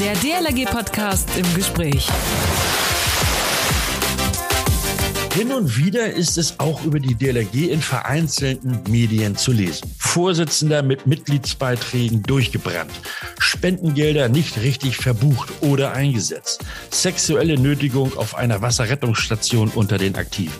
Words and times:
Der 0.00 0.14
DLRG-Podcast 0.14 1.28
im 1.36 1.54
Gespräch. 1.54 2.08
Hin 5.34 5.52
und 5.52 5.76
wieder 5.76 6.10
ist 6.10 6.38
es 6.38 6.58
auch 6.58 6.82
über 6.84 6.98
die 6.98 7.14
DLRG 7.14 7.70
in 7.70 7.82
vereinzelten 7.82 8.80
Medien 8.88 9.36
zu 9.36 9.52
lesen. 9.52 9.94
Vorsitzender 9.98 10.82
mit 10.82 11.06
Mitgliedsbeiträgen 11.06 12.22
durchgebrannt. 12.22 12.90
Spendengelder 13.38 14.30
nicht 14.30 14.62
richtig 14.62 14.96
verbucht 14.96 15.52
oder 15.60 15.92
eingesetzt. 15.92 16.64
Sexuelle 16.90 17.60
Nötigung 17.60 18.16
auf 18.16 18.34
einer 18.34 18.62
Wasserrettungsstation 18.62 19.68
unter 19.74 19.98
den 19.98 20.16
Aktiven. 20.16 20.54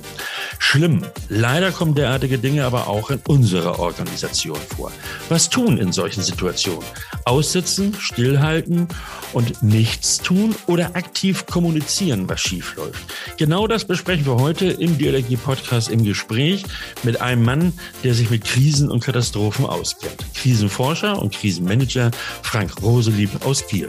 Schlimm. 0.63 1.05
Leider 1.29 1.73
kommen 1.73 1.95
derartige 1.95 2.39
Dinge 2.39 2.65
aber 2.65 2.87
auch 2.87 3.11
in 3.11 3.19
unserer 3.27 3.81
Organisation 3.81 4.59
vor. 4.77 4.93
Was 5.29 5.49
tun 5.49 5.79
in 5.79 5.91
solchen 5.91 6.23
Situationen? 6.23 6.85
Aussitzen, 7.25 7.95
stillhalten 7.99 8.87
und 9.33 9.63
nichts 9.63 10.19
tun 10.19 10.55
oder 10.67 10.95
aktiv 10.95 11.47
kommunizieren, 11.47 12.29
was 12.29 12.41
schief 12.41 12.77
läuft? 12.77 13.03
Genau 13.39 13.67
das 13.67 13.85
besprechen 13.87 14.27
wir 14.27 14.37
heute 14.37 14.67
im 14.67 14.99
DLRG-Podcast 14.99 15.89
im 15.89 16.05
Gespräch 16.05 16.63
mit 17.03 17.21
einem 17.21 17.43
Mann, 17.43 17.73
der 18.05 18.15
sich 18.15 18.31
mit 18.31 18.45
Krisen 18.45 18.91
und 18.91 19.03
Katastrophen 19.03 19.65
auskennt. 19.65 20.25
Krisenforscher 20.35 21.21
und 21.21 21.35
Krisenmanager 21.35 22.11
Frank 22.43 22.83
Roselieb 22.83 23.31
aus 23.45 23.67
Kiel. 23.67 23.89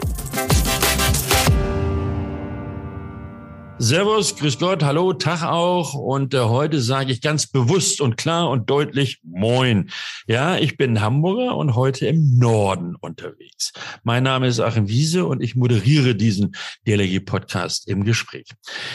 Servus, 3.78 4.36
grüß 4.36 4.58
Gott, 4.58 4.82
hallo, 4.84 5.12
Tag 5.12 5.42
auch. 5.42 5.94
Und 5.94 6.34
äh, 6.34 6.40
heute 6.40 6.80
sage 6.80 7.10
ich 7.10 7.20
ganz 7.20 7.48
bewusst 7.48 8.00
und 8.00 8.16
klar 8.16 8.48
und 8.50 8.70
deutlich 8.70 9.18
Moin. 9.24 9.90
Ja, 10.26 10.56
ich 10.56 10.76
bin 10.76 11.00
Hamburger 11.00 11.56
und 11.56 11.74
heute 11.74 12.06
im 12.06 12.38
Norden 12.38 12.94
unterwegs. 12.94 13.72
Mein 14.04 14.22
Name 14.22 14.46
ist 14.46 14.60
Achim 14.60 14.86
Wiese 14.88 15.26
und 15.26 15.42
ich 15.42 15.56
moderiere 15.56 16.14
diesen 16.14 16.54
DLRG-Podcast 16.86 17.88
im 17.88 18.04
Gespräch. 18.04 18.46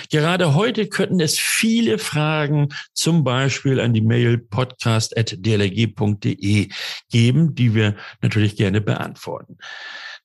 Gerade 0.09 0.55
heute 0.55 0.88
könnten 0.88 1.20
es 1.20 1.38
viele 1.38 1.98
Fragen 1.98 2.70
zum 2.94 3.25
Beispiel 3.25 3.81
an 3.81 3.94
die 3.94 4.02
Mail 4.02 4.38
podcast.dlrg.de 4.38 6.70
geben, 7.09 7.55
die 7.55 7.75
wir 7.75 7.98
natürlich 8.22 8.55
gerne 8.55 8.80
beantworten. 8.80 9.58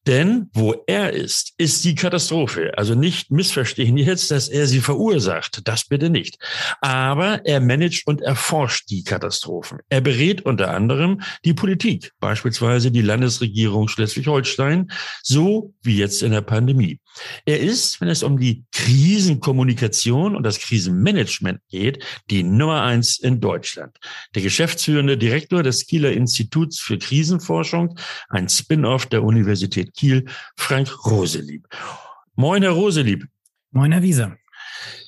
Denn 0.07 0.51
wo 0.53 0.75
er 0.87 1.13
ist, 1.13 1.53
ist 1.59 1.85
die 1.85 1.95
Katastrophe. 1.95 2.73
Also 2.77 2.95
nicht 2.95 3.31
missverstehen 3.31 3.97
jetzt, 3.97 4.31
dass 4.31 4.49
er 4.49 4.67
sie 4.67 4.81
verursacht. 4.81 5.61
Das 5.65 5.85
bitte 5.85 6.11
nicht. 6.11 6.39
Aber 6.81 7.45
er 7.45 7.61
managt 7.61 8.07
und 8.07 8.21
erforscht 8.21 8.91
die 8.91 9.05
Katastrophen. 9.05 9.79
Er 9.89 10.01
berät 10.01 10.43
unter 10.43 10.73
anderem 10.73 11.21
die 11.45 11.55
Politik, 11.55 12.13
beispielsweise 12.19 12.91
die 12.91 13.03
Landesregierung 13.03 13.87
Schleswig-Holstein, 13.87 14.91
so 15.23 15.73
wie 15.83 15.99
jetzt 15.99 16.23
in 16.23 16.33
der 16.33 16.41
Pandemie. 16.41 16.99
Er 17.45 17.61
ist, 17.61 18.01
wenn 18.01 18.09
es 18.09 18.23
um 18.23 18.39
die 18.39 18.65
Krisenkommunikation 18.73 20.37
und 20.37 20.45
das 20.45 20.59
Krisenmanagement 20.61 21.61
geht, 21.69 22.05
die 22.31 22.43
Nummer 22.43 22.83
eins 22.83 23.19
in 23.19 23.41
Deutschland. 23.41 23.99
Der 24.35 24.43
geschäftsführende 24.43 25.19
Direktor 25.19 25.63
des 25.63 25.87
Kieler 25.87 26.13
Instituts 26.13 26.81
für 26.81 26.99
Krisenforschung, 26.99 27.99
ein 28.29 28.49
Spin-off 28.49 29.07
der 29.07 29.23
Universität 29.23 29.95
Kiel, 29.95 30.27
Frank 30.57 31.07
Roselieb. 31.07 31.69
Moin, 32.35 32.63
Herr 32.63 32.73
Roselieb. 32.73 33.27
Moin, 33.71 33.93
Herr 33.93 34.03
Wieser. 34.03 34.37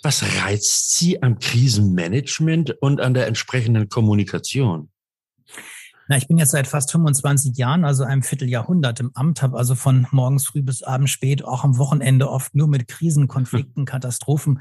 Was 0.03 0.23
reizt 0.43 0.97
Sie 0.97 1.23
am 1.23 1.39
Krisenmanagement 1.39 2.71
und 2.83 3.01
an 3.01 3.15
der 3.15 3.27
entsprechenden 3.27 3.89
Kommunikation? 3.89 4.91
Na, 6.07 6.19
ich 6.19 6.29
bin 6.29 6.37
jetzt 6.37 6.51
seit 6.51 6.67
fast 6.67 6.91
25 6.93 7.57
Jahren, 7.57 7.85
also 7.85 8.05
einem 8.05 8.23
Vierteljahrhundert 8.23 9.01
im 9.01 9.11
Amt, 9.15 9.41
habe 9.41 9.57
also 9.57 9.75
von 9.75 10.07
morgens 10.11 10.47
früh 10.47 10.61
bis 10.61 10.83
abends 10.83 11.13
spät, 11.13 11.43
auch 11.43 11.65
am 11.65 11.79
Wochenende 11.79 12.29
oft 12.29 12.55
nur 12.55 12.69
mit 12.69 12.89
Krisen, 12.89 13.27
Konflikten, 13.27 13.85
Katastrophen 13.87 14.61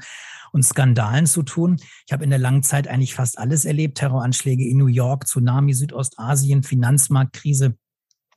und 0.52 0.62
Skandalen 0.62 1.26
zu 1.26 1.42
tun. 1.42 1.76
Ich 2.06 2.14
habe 2.14 2.24
in 2.24 2.30
der 2.30 2.38
langen 2.38 2.62
Zeit 2.62 2.88
eigentlich 2.88 3.14
fast 3.14 3.38
alles 3.38 3.66
erlebt. 3.66 3.98
Terroranschläge 3.98 4.66
in 4.66 4.78
New 4.78 4.86
York, 4.86 5.26
Tsunami, 5.26 5.74
Südostasien, 5.74 6.62
Finanzmarktkrise, 6.62 7.76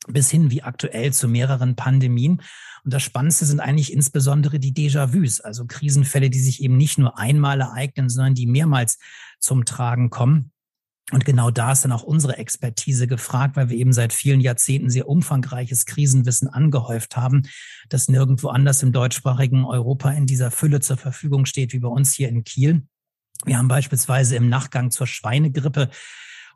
bis 0.09 0.29
hin 0.29 0.51
wie 0.51 0.63
aktuell 0.63 1.13
zu 1.13 1.29
mehreren 1.29 1.77
Pandemien. 1.77 2.41
Und 2.83 2.93
das 2.93 3.03
Spannendste 3.03 3.45
sind 3.45 3.61
eigentlich 3.61 3.93
insbesondere 3.93 4.59
die 4.59 4.73
Déjà-vus, 4.73 5.39
also 5.39 5.65
Krisenfälle, 5.65 6.29
die 6.29 6.39
sich 6.39 6.61
eben 6.61 6.75
nicht 6.75 6.97
nur 6.97 7.17
einmal 7.17 7.61
ereignen, 7.61 8.09
sondern 8.09 8.33
die 8.33 8.47
mehrmals 8.47 8.97
zum 9.39 9.63
Tragen 9.63 10.09
kommen. 10.09 10.51
Und 11.13 11.23
genau 11.23 11.51
da 11.51 11.71
ist 11.71 11.85
dann 11.85 11.93
auch 11.93 12.03
unsere 12.03 12.37
Expertise 12.37 13.07
gefragt, 13.07 13.55
weil 13.55 13.69
wir 13.69 13.77
eben 13.77 13.93
seit 13.93 14.11
vielen 14.11 14.41
Jahrzehnten 14.41 14.89
sehr 14.89 15.07
umfangreiches 15.07 15.85
Krisenwissen 15.85 16.49
angehäuft 16.49 17.15
haben, 17.15 17.43
das 17.87 18.09
nirgendwo 18.09 18.49
anders 18.49 18.83
im 18.83 18.91
deutschsprachigen 18.91 19.63
Europa 19.63 20.11
in 20.11 20.25
dieser 20.25 20.51
Fülle 20.51 20.81
zur 20.81 20.97
Verfügung 20.97 21.45
steht 21.45 21.71
wie 21.71 21.79
bei 21.79 21.87
uns 21.87 22.11
hier 22.13 22.27
in 22.27 22.43
Kiel. 22.43 22.83
Wir 23.45 23.57
haben 23.57 23.69
beispielsweise 23.69 24.35
im 24.35 24.49
Nachgang 24.49 24.91
zur 24.91 25.07
Schweinegrippe 25.07 25.89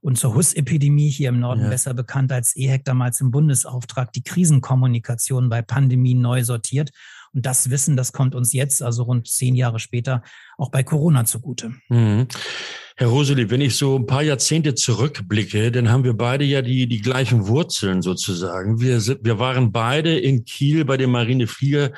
und 0.02 0.18
zur 0.18 0.36
Hussepidemie 0.36 1.10
hier 1.10 1.30
im 1.30 1.40
Norden 1.40 1.62
ja. 1.62 1.70
besser 1.70 1.94
bekannt 1.94 2.32
als 2.32 2.56
EHEC 2.56 2.84
damals 2.84 3.22
im 3.22 3.32
Bundesauftrag 3.32 4.12
die 4.12 4.24
Krisenkommunikation 4.24 5.48
bei 5.48 5.62
Pandemien 5.62 6.22
neu 6.22 6.44
sortiert. 6.44 6.92
Und 7.34 7.46
das 7.46 7.70
Wissen, 7.70 7.96
das 7.96 8.12
kommt 8.12 8.36
uns 8.36 8.52
jetzt, 8.52 8.82
also 8.82 9.04
rund 9.04 9.28
zehn 9.28 9.56
Jahre 9.56 9.80
später, 9.80 10.24
auch 10.58 10.72
bei 10.72 10.84
Corona 10.84 11.24
zugute. 11.24 11.76
Mhm. 11.88 12.28
Herr 13.02 13.08
Roseli, 13.08 13.50
wenn 13.50 13.62
ich 13.62 13.78
so 13.78 13.98
ein 13.98 14.06
paar 14.06 14.22
Jahrzehnte 14.22 14.76
zurückblicke, 14.76 15.72
dann 15.72 15.90
haben 15.90 16.04
wir 16.04 16.14
beide 16.14 16.46
ja 16.46 16.62
die, 16.62 16.86
die 16.86 17.02
gleichen 17.02 17.48
Wurzeln 17.48 18.04
sozusagen. 18.04 18.80
Wir, 18.80 19.00
sind, 19.00 19.26
wir 19.26 19.40
waren 19.40 19.72
beide 19.72 20.20
in 20.20 20.46
Kiel 20.46 20.86
bei 20.86 20.98
den 20.98 21.10
Marineflieger, 21.10 21.94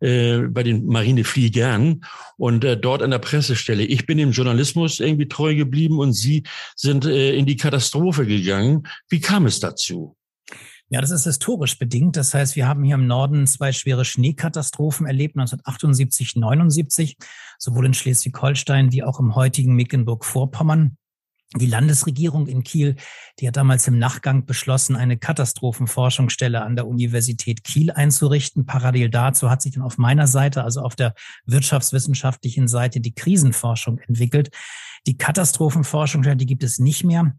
äh, 0.00 0.38
bei 0.38 0.64
den 0.64 0.86
Marinefliegern 0.86 2.00
und 2.36 2.64
äh, 2.64 2.76
dort 2.76 3.00
an 3.02 3.12
der 3.12 3.20
Pressestelle. 3.20 3.84
Ich 3.84 4.06
bin 4.06 4.18
dem 4.18 4.32
Journalismus 4.32 4.98
irgendwie 4.98 5.28
treu 5.28 5.54
geblieben 5.54 6.00
und 6.00 6.14
Sie 6.14 6.42
sind 6.74 7.04
äh, 7.04 7.32
in 7.36 7.46
die 7.46 7.56
Katastrophe 7.56 8.26
gegangen. 8.26 8.88
Wie 9.08 9.20
kam 9.20 9.46
es 9.46 9.60
dazu? 9.60 10.16
Ja, 10.92 11.00
das 11.00 11.12
ist 11.12 11.22
historisch 11.22 11.78
bedingt. 11.78 12.16
Das 12.16 12.34
heißt, 12.34 12.56
wir 12.56 12.66
haben 12.66 12.82
hier 12.82 12.96
im 12.96 13.06
Norden 13.06 13.46
zwei 13.46 13.70
schwere 13.70 14.04
Schneekatastrophen 14.04 15.06
erlebt, 15.06 15.36
1978, 15.36 16.34
79, 16.34 17.16
sowohl 17.58 17.86
in 17.86 17.94
Schleswig-Holstein 17.94 18.90
wie 18.90 19.04
auch 19.04 19.20
im 19.20 19.36
heutigen 19.36 19.76
Mecklenburg-Vorpommern. 19.76 20.96
Die 21.56 21.66
Landesregierung 21.66 22.48
in 22.48 22.64
Kiel, 22.64 22.96
die 23.38 23.46
hat 23.46 23.56
damals 23.56 23.86
im 23.86 23.98
Nachgang 23.98 24.46
beschlossen, 24.46 24.96
eine 24.96 25.16
Katastrophenforschungsstelle 25.16 26.60
an 26.60 26.74
der 26.74 26.88
Universität 26.88 27.62
Kiel 27.62 27.92
einzurichten. 27.92 28.66
Parallel 28.66 29.10
dazu 29.10 29.48
hat 29.48 29.62
sich 29.62 29.72
dann 29.72 29.82
auf 29.82 29.96
meiner 29.96 30.26
Seite, 30.26 30.64
also 30.64 30.80
auf 30.80 30.96
der 30.96 31.14
wirtschaftswissenschaftlichen 31.46 32.66
Seite, 32.66 33.00
die 33.00 33.14
Krisenforschung 33.14 33.98
entwickelt. 33.98 34.50
Die 35.06 35.16
Katastrophenforschung, 35.16 36.22
die 36.22 36.46
gibt 36.46 36.64
es 36.64 36.80
nicht 36.80 37.04
mehr. 37.04 37.34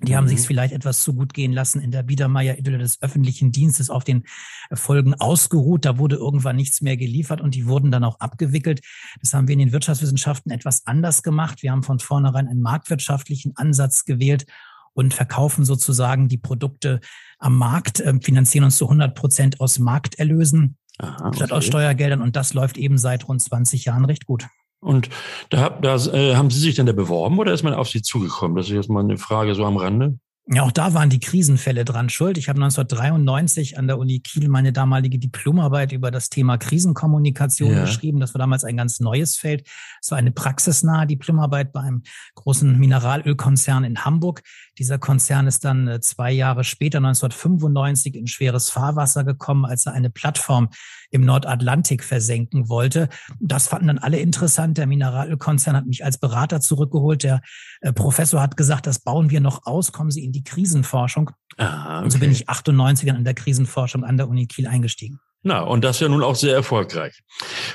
Die 0.00 0.16
haben 0.16 0.24
mhm. 0.24 0.30
sich 0.30 0.40
vielleicht 0.40 0.72
etwas 0.72 1.02
zu 1.02 1.14
gut 1.14 1.34
gehen 1.34 1.52
lassen 1.52 1.80
in 1.80 1.90
der 1.90 2.02
Biedermeier-Idylle 2.02 2.78
des 2.78 3.02
öffentlichen 3.02 3.52
Dienstes 3.52 3.90
auf 3.90 4.04
den 4.04 4.24
Folgen 4.72 5.14
ausgeruht. 5.14 5.84
Da 5.84 5.98
wurde 5.98 6.16
irgendwann 6.16 6.56
nichts 6.56 6.80
mehr 6.80 6.96
geliefert 6.96 7.40
und 7.40 7.54
die 7.54 7.66
wurden 7.66 7.90
dann 7.90 8.02
auch 8.02 8.18
abgewickelt. 8.18 8.80
Das 9.20 9.34
haben 9.34 9.48
wir 9.48 9.52
in 9.52 9.58
den 9.58 9.72
Wirtschaftswissenschaften 9.72 10.50
etwas 10.50 10.86
anders 10.86 11.22
gemacht. 11.22 11.62
Wir 11.62 11.72
haben 11.72 11.82
von 11.82 11.98
vornherein 11.98 12.48
einen 12.48 12.62
marktwirtschaftlichen 12.62 13.52
Ansatz 13.56 14.04
gewählt 14.04 14.46
und 14.94 15.14
verkaufen 15.14 15.64
sozusagen 15.64 16.28
die 16.28 16.38
Produkte 16.38 17.00
am 17.38 17.56
Markt, 17.56 18.00
äh, 18.00 18.14
finanzieren 18.20 18.64
uns 18.64 18.76
zu 18.76 18.86
100 18.86 19.14
Prozent 19.14 19.60
aus 19.60 19.78
Markterlösen 19.78 20.78
Aha, 20.98 21.26
okay. 21.26 21.36
statt 21.36 21.52
aus 21.52 21.64
Steuergeldern. 21.64 22.22
Und 22.22 22.36
das 22.36 22.54
läuft 22.54 22.76
eben 22.78 22.98
seit 22.98 23.28
rund 23.28 23.42
20 23.42 23.84
Jahren 23.84 24.04
recht 24.04 24.26
gut. 24.26 24.46
Und 24.82 25.08
da, 25.50 25.70
da 25.70 25.94
äh, 26.12 26.34
haben 26.34 26.50
Sie 26.50 26.58
sich 26.58 26.74
denn 26.74 26.86
da 26.86 26.92
beworben 26.92 27.38
oder 27.38 27.52
ist 27.52 27.62
man 27.62 27.72
auf 27.72 27.88
Sie 27.88 28.02
zugekommen? 28.02 28.56
Das 28.56 28.66
ist 28.66 28.72
jetzt 28.72 28.90
mal 28.90 29.00
eine 29.00 29.16
Frage 29.16 29.54
so 29.54 29.64
am 29.64 29.76
Rande. 29.76 30.18
Ja, 30.48 30.64
auch 30.64 30.72
da 30.72 30.92
waren 30.92 31.08
die 31.08 31.20
Krisenfälle 31.20 31.84
dran 31.84 32.08
schuld. 32.08 32.36
Ich 32.36 32.48
habe 32.48 32.60
1993 32.60 33.78
an 33.78 33.86
der 33.86 33.96
Uni 33.96 34.18
Kiel 34.18 34.48
meine 34.48 34.72
damalige 34.72 35.20
Diplomarbeit 35.20 35.92
über 35.92 36.10
das 36.10 36.30
Thema 36.30 36.58
Krisenkommunikation 36.58 37.70
ja. 37.70 37.82
geschrieben. 37.82 38.18
Das 38.18 38.34
war 38.34 38.40
damals 38.40 38.64
ein 38.64 38.76
ganz 38.76 38.98
neues 38.98 39.36
Feld. 39.36 39.68
Es 40.00 40.10
war 40.10 40.18
eine 40.18 40.32
praxisnahe 40.32 41.06
Diplomarbeit 41.06 41.72
bei 41.72 41.80
einem 41.80 42.02
großen 42.34 42.76
Mineralölkonzern 42.76 43.84
in 43.84 44.04
Hamburg. 44.04 44.42
Dieser 44.78 44.98
Konzern 44.98 45.46
ist 45.46 45.64
dann 45.64 45.86
äh, 45.86 46.00
zwei 46.00 46.32
Jahre 46.32 46.64
später, 46.64 46.98
1995, 46.98 48.14
in 48.14 48.26
schweres 48.26 48.70
Fahrwasser 48.70 49.24
gekommen, 49.24 49.64
als 49.64 49.86
er 49.86 49.92
eine 49.92 50.10
Plattform 50.10 50.70
im 51.10 51.24
Nordatlantik 51.24 52.02
versenken 52.02 52.68
wollte. 52.68 53.08
Das 53.38 53.68
fanden 53.68 53.88
dann 53.88 53.98
alle 53.98 54.18
interessant. 54.18 54.78
Der 54.78 54.86
Mineralölkonzern 54.86 55.76
hat 55.76 55.86
mich 55.86 56.04
als 56.04 56.18
Berater 56.18 56.60
zurückgeholt. 56.60 57.22
Der 57.22 57.42
äh, 57.82 57.92
Professor 57.92 58.40
hat 58.40 58.56
gesagt, 58.56 58.86
das 58.86 59.00
bauen 59.00 59.30
wir 59.30 59.40
noch 59.40 59.66
aus, 59.66 59.92
kommen 59.92 60.10
Sie 60.10 60.24
in 60.24 60.32
die 60.32 60.44
Krisenforschung. 60.44 61.30
Ah, 61.58 61.96
okay. 61.96 62.04
Und 62.04 62.10
so 62.10 62.18
bin 62.18 62.30
ich 62.30 62.48
98 62.48 63.12
an 63.12 63.24
der 63.24 63.34
Krisenforschung 63.34 64.04
an 64.04 64.16
der 64.16 64.28
Uni 64.28 64.46
Kiel 64.46 64.66
eingestiegen. 64.66 65.20
Na, 65.44 65.60
und 65.60 65.82
das 65.82 65.98
ja 65.98 66.08
nun 66.08 66.22
auch 66.22 66.36
sehr 66.36 66.54
erfolgreich. 66.54 67.20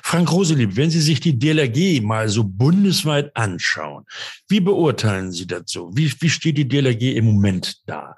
Frank 0.01 0.31
Roselieb, 0.31 0.77
wenn 0.77 0.89
Sie 0.89 1.01
sich 1.01 1.19
die 1.19 1.37
DLRG 1.37 2.01
mal 2.01 2.29
so 2.29 2.45
bundesweit 2.45 3.35
anschauen, 3.35 4.05
wie 4.47 4.61
beurteilen 4.61 5.33
Sie 5.33 5.47
dazu? 5.47 5.91
Wie, 5.93 6.11
wie 6.21 6.29
steht 6.29 6.57
die 6.57 6.67
DLRG 6.67 7.17
im 7.17 7.25
Moment 7.25 7.75
da? 7.85 8.15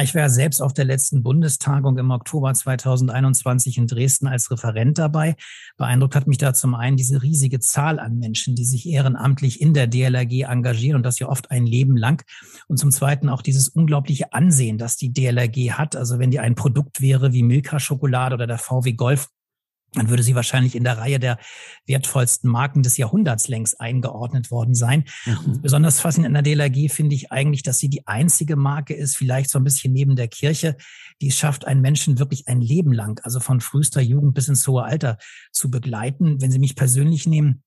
Ich 0.00 0.14
war 0.14 0.30
selbst 0.30 0.60
auf 0.60 0.72
der 0.72 0.84
letzten 0.84 1.22
Bundestagung 1.22 1.98
im 1.98 2.10
Oktober 2.10 2.52
2021 2.54 3.78
in 3.78 3.86
Dresden 3.86 4.26
als 4.26 4.50
Referent 4.50 4.98
dabei. 4.98 5.36
Beeindruckt 5.76 6.16
hat 6.16 6.26
mich 6.26 6.38
da 6.38 6.54
zum 6.54 6.74
einen 6.74 6.96
diese 6.96 7.22
riesige 7.22 7.60
Zahl 7.60 7.98
an 7.98 8.18
Menschen, 8.18 8.54
die 8.54 8.64
sich 8.64 8.88
ehrenamtlich 8.88 9.60
in 9.60 9.74
der 9.74 9.86
DLRG 9.86 10.42
engagieren 10.48 10.96
und 10.96 11.02
das 11.02 11.18
ja 11.18 11.28
oft 11.28 11.50
ein 11.50 11.66
Leben 11.66 11.96
lang. 11.96 12.24
Und 12.68 12.78
zum 12.78 12.90
zweiten 12.90 13.28
auch 13.28 13.42
dieses 13.42 13.68
unglaubliche 13.68 14.32
Ansehen, 14.32 14.78
das 14.78 14.96
die 14.96 15.12
DLRG 15.12 15.72
hat. 15.72 15.96
Also 15.96 16.18
wenn 16.18 16.30
die 16.30 16.40
ein 16.40 16.54
Produkt 16.54 17.00
wäre 17.00 17.32
wie 17.32 17.42
Milka 17.42 17.78
Schokolade 17.78 18.34
oder 18.34 18.46
der 18.46 18.58
VW 18.58 18.92
Golf, 18.92 19.28
dann 19.94 20.08
würde 20.08 20.22
sie 20.22 20.34
wahrscheinlich 20.34 20.74
in 20.74 20.84
der 20.84 20.98
Reihe 20.98 21.18
der 21.18 21.38
wertvollsten 21.86 22.50
Marken 22.50 22.82
des 22.82 22.96
Jahrhunderts 22.96 23.48
längst 23.48 23.80
eingeordnet 23.80 24.50
worden 24.50 24.74
sein. 24.74 25.04
Mhm. 25.26 25.60
Besonders 25.60 26.00
faszinierend 26.00 26.36
an 26.36 26.44
der 26.44 26.54
DLRG 26.54 26.90
finde 26.90 27.14
ich 27.14 27.30
eigentlich, 27.30 27.62
dass 27.62 27.78
sie 27.78 27.90
die 27.90 28.06
einzige 28.06 28.56
Marke 28.56 28.94
ist, 28.94 29.16
vielleicht 29.16 29.50
so 29.50 29.58
ein 29.58 29.64
bisschen 29.64 29.92
neben 29.92 30.16
der 30.16 30.28
Kirche, 30.28 30.76
die 31.20 31.28
es 31.28 31.36
schafft, 31.36 31.66
einen 31.66 31.82
Menschen 31.82 32.18
wirklich 32.18 32.48
ein 32.48 32.60
Leben 32.60 32.92
lang, 32.92 33.20
also 33.22 33.38
von 33.38 33.60
frühester 33.60 34.00
Jugend 34.00 34.34
bis 34.34 34.48
ins 34.48 34.66
hohe 34.66 34.84
Alter 34.84 35.18
zu 35.50 35.70
begleiten. 35.70 36.40
Wenn 36.40 36.50
Sie 36.50 36.58
mich 36.58 36.74
persönlich 36.74 37.26
nehmen, 37.26 37.62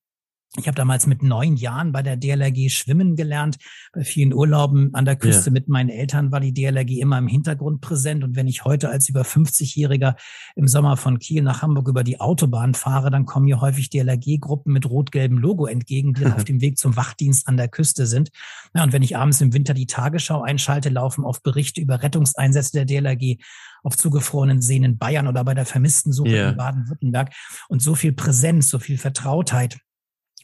ich 0.58 0.68
habe 0.68 0.76
damals 0.76 1.06
mit 1.06 1.22
neun 1.22 1.58
Jahren 1.58 1.92
bei 1.92 2.02
der 2.02 2.16
DLRG 2.16 2.70
schwimmen 2.70 3.16
gelernt. 3.16 3.58
Bei 3.92 4.04
vielen 4.04 4.34
Urlauben 4.34 4.94
an 4.94 5.04
der 5.04 5.18
Küste 5.18 5.50
ja. 5.50 5.52
mit 5.52 5.68
meinen 5.68 5.90
Eltern 5.90 6.32
war 6.32 6.40
die 6.40 6.54
DLRG 6.54 7.00
immer 7.02 7.18
im 7.18 7.28
Hintergrund 7.28 7.82
präsent. 7.82 8.24
Und 8.24 8.36
wenn 8.36 8.48
ich 8.48 8.64
heute 8.64 8.90
als 8.90 9.10
über 9.10 9.24
50-Jähriger 9.24 10.16
im 10.56 10.68
Sommer 10.68 10.96
von 10.96 11.20
Kiel 11.20 11.44
nach 11.44 11.62
Hamburg 11.62 11.90
über 11.90 12.04
die 12.04 12.22
Autobahn 12.22 12.74
fahre, 12.74 13.12
dann 13.12 13.26
kommen 13.26 13.46
mir 13.46 13.60
häufig 13.60 13.90
DLRG-Gruppen 13.90 14.72
mit 14.72 14.90
rot-gelbem 14.90 15.38
Logo 15.38 15.66
entgegen, 15.66 16.14
die 16.14 16.26
auf 16.26 16.46
dem 16.46 16.62
Weg 16.62 16.78
zum 16.78 16.96
Wachdienst 16.96 17.48
an 17.48 17.58
der 17.58 17.68
Küste 17.68 18.06
sind. 18.06 18.30
Ja, 18.74 18.84
und 18.84 18.94
wenn 18.94 19.04
ich 19.04 19.18
abends 19.18 19.42
im 19.42 19.54
Winter 19.54 19.74
die 19.74 19.88
Tagesschau 19.88 20.42
einschalte, 20.42 20.90
laufen 20.90 21.26
oft 21.26 21.44
Berichte 21.44 21.82
über 21.82 22.02
Rettungseinsätze 22.02 22.72
der 22.72 22.86
DLRG 22.86 23.42
auf 23.84 23.98
zugefrorenen 23.98 24.62
Seen 24.62 24.84
in 24.84 24.98
Bayern 24.98 25.28
oder 25.28 25.44
bei 25.44 25.54
der 25.54 25.66
vermissten 25.66 26.12
Suche 26.12 26.30
yeah. 26.30 26.50
in 26.50 26.58
Baden-Württemberg. 26.58 27.32
Und 27.68 27.82
so 27.82 27.94
viel 27.94 28.14
Präsenz, 28.14 28.70
so 28.70 28.80
viel 28.80 28.98
Vertrautheit 28.98 29.78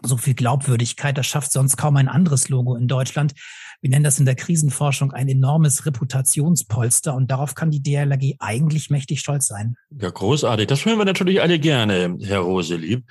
so 0.03 0.17
viel 0.17 0.33
Glaubwürdigkeit. 0.33 1.17
Das 1.17 1.27
schafft 1.27 1.51
sonst 1.51 1.77
kaum 1.77 1.97
ein 1.97 2.07
anderes 2.07 2.49
Logo 2.49 2.75
in 2.75 2.87
Deutschland. 2.87 3.33
Wir 3.81 3.89
nennen 3.89 4.03
das 4.03 4.19
in 4.19 4.25
der 4.25 4.35
Krisenforschung 4.35 5.11
ein 5.11 5.27
enormes 5.27 5.87
Reputationspolster 5.87 7.15
und 7.15 7.31
darauf 7.31 7.55
kann 7.55 7.71
die 7.71 7.81
DLRG 7.81 8.35
eigentlich 8.37 8.91
mächtig 8.91 9.21
stolz 9.21 9.47
sein. 9.47 9.75
Ja, 9.99 10.11
großartig. 10.11 10.67
Das 10.67 10.85
hören 10.85 10.99
wir 10.99 11.05
natürlich 11.05 11.41
alle 11.41 11.57
gerne, 11.57 12.15
Herr 12.21 12.41
Roselieb. 12.41 13.03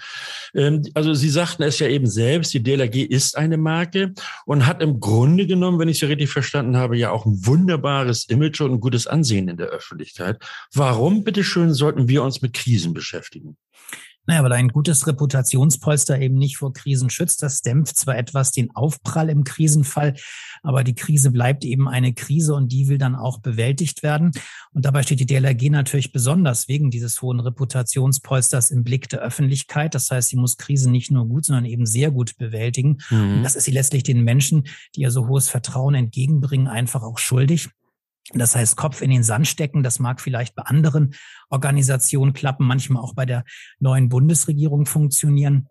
Ähm, 0.55 0.85
also 0.95 1.13
Sie 1.13 1.29
sagten 1.29 1.65
es 1.65 1.81
ja 1.81 1.89
eben 1.89 2.07
selbst, 2.07 2.55
die 2.55 2.63
DLRG 2.63 3.03
ist 3.03 3.37
eine 3.37 3.57
Marke 3.57 4.15
und 4.47 4.65
hat 4.65 4.81
im 4.81 5.01
Grunde 5.01 5.49
genommen, 5.49 5.81
wenn 5.81 5.89
ich 5.89 5.99
Sie 5.99 6.07
richtig 6.07 6.31
verstanden 6.31 6.77
habe, 6.77 6.97
ja 6.97 7.11
auch 7.11 7.27
ein 7.27 7.45
wunderbares 7.45 8.27
Image 8.29 8.61
und 8.61 8.75
ein 8.75 8.81
gutes 8.81 9.09
Ansehen 9.09 9.49
in 9.49 9.57
der 9.57 9.67
Öffentlichkeit. 9.67 10.41
Warum, 10.73 11.25
bitteschön, 11.25 11.75
sollten 11.75 12.09
wir 12.09 12.23
uns 12.23 12.43
mit 12.43 12.53
Krisen 12.53 12.95
beschäftigen? 12.95 13.57
Naja, 14.31 14.44
weil 14.44 14.53
ein 14.53 14.69
gutes 14.69 15.09
Reputationspolster 15.09 16.21
eben 16.21 16.38
nicht 16.38 16.56
vor 16.56 16.73
Krisen 16.73 17.11
schützt. 17.11 17.43
Das 17.43 17.62
dämpft 17.62 17.97
zwar 17.97 18.17
etwas 18.17 18.53
den 18.53 18.71
Aufprall 18.77 19.29
im 19.29 19.43
Krisenfall, 19.43 20.15
aber 20.62 20.85
die 20.85 20.94
Krise 20.94 21.32
bleibt 21.32 21.65
eben 21.65 21.88
eine 21.88 22.15
Krise 22.15 22.55
und 22.55 22.71
die 22.71 22.87
will 22.87 22.97
dann 22.97 23.17
auch 23.17 23.41
bewältigt 23.41 24.05
werden. 24.05 24.31
Und 24.73 24.85
dabei 24.85 25.03
steht 25.03 25.19
die 25.19 25.27
DLRG 25.27 25.71
natürlich 25.71 26.12
besonders 26.12 26.69
wegen 26.69 26.93
dieses 26.93 27.21
hohen 27.21 27.41
Reputationspolsters 27.41 28.71
im 28.71 28.85
Blick 28.85 29.09
der 29.09 29.19
Öffentlichkeit. 29.19 29.97
Das 29.97 30.09
heißt, 30.12 30.29
sie 30.29 30.37
muss 30.37 30.59
Krisen 30.59 30.93
nicht 30.93 31.11
nur 31.11 31.26
gut, 31.26 31.47
sondern 31.47 31.65
eben 31.65 31.85
sehr 31.85 32.12
gut 32.12 32.37
bewältigen. 32.38 32.99
Mhm. 33.11 33.38
Und 33.38 33.43
das 33.43 33.56
ist 33.56 33.65
sie 33.65 33.73
letztlich 33.73 34.05
den 34.05 34.23
Menschen, 34.23 34.69
die 34.94 35.00
ihr 35.00 35.11
so 35.11 35.26
hohes 35.26 35.49
Vertrauen 35.49 35.97
entgegenbringen, 35.97 36.69
einfach 36.69 37.03
auch 37.03 37.19
schuldig. 37.19 37.71
Das 38.32 38.55
heißt, 38.55 38.77
Kopf 38.77 39.03
in 39.03 39.11
den 39.11 39.23
Sand 39.23 39.49
stecken, 39.49 39.82
das 39.82 39.99
mag 39.99 40.21
vielleicht 40.21 40.55
bei 40.55 40.62
anderen 40.62 41.15
Organisationen 41.49 42.32
klappen, 42.32 42.67
manchmal 42.67 43.03
auch 43.03 43.15
bei 43.15 43.27
der 43.27 43.44
neuen 43.81 44.09
Bundesregierung 44.09 44.87
funktionieren, 44.87 45.69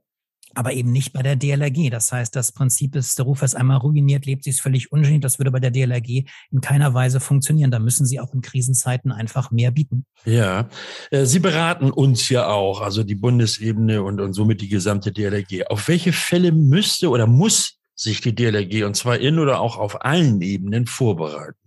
aber 0.55 0.73
eben 0.73 0.91
nicht 0.91 1.13
bei 1.13 1.21
der 1.21 1.35
DLRG. 1.35 1.89
Das 1.89 2.11
heißt, 2.11 2.35
das 2.35 2.51
Prinzip 2.51 2.95
ist, 2.95 3.17
der 3.17 3.25
Ruf 3.25 3.43
ist 3.43 3.55
einmal 3.55 3.77
ruiniert, 3.77 4.25
lebt 4.25 4.43
sich 4.43 4.61
völlig 4.61 4.91
ungeniert. 4.91 5.23
Das 5.23 5.39
würde 5.39 5.51
bei 5.51 5.59
der 5.59 5.71
DLRG 5.71 6.25
in 6.51 6.61
keiner 6.61 6.93
Weise 6.93 7.19
funktionieren. 7.19 7.71
Da 7.71 7.79
müssen 7.79 8.05
Sie 8.05 8.19
auch 8.19 8.33
in 8.33 8.41
Krisenzeiten 8.41 9.11
einfach 9.11 9.51
mehr 9.51 9.71
bieten. 9.71 10.05
Ja, 10.25 10.67
äh, 11.11 11.25
Sie 11.25 11.39
beraten 11.39 11.91
uns 11.91 12.29
ja 12.29 12.47
auch, 12.47 12.81
also 12.81 13.03
die 13.03 13.15
Bundesebene 13.15 14.03
und, 14.03 14.19
und 14.19 14.33
somit 14.33 14.61
die 14.61 14.69
gesamte 14.69 15.11
DLRG. 15.11 15.67
Auf 15.69 15.87
welche 15.87 16.11
Fälle 16.11 16.51
müsste 16.51 17.09
oder 17.09 17.27
muss 17.27 17.77
sich 17.95 18.21
die 18.21 18.33
DLRG, 18.33 18.85
und 18.85 18.95
zwar 18.95 19.17
in 19.19 19.39
oder 19.39 19.59
auch 19.59 19.77
auf 19.77 20.03
allen 20.03 20.41
Ebenen, 20.41 20.87
vorbereiten? 20.87 21.58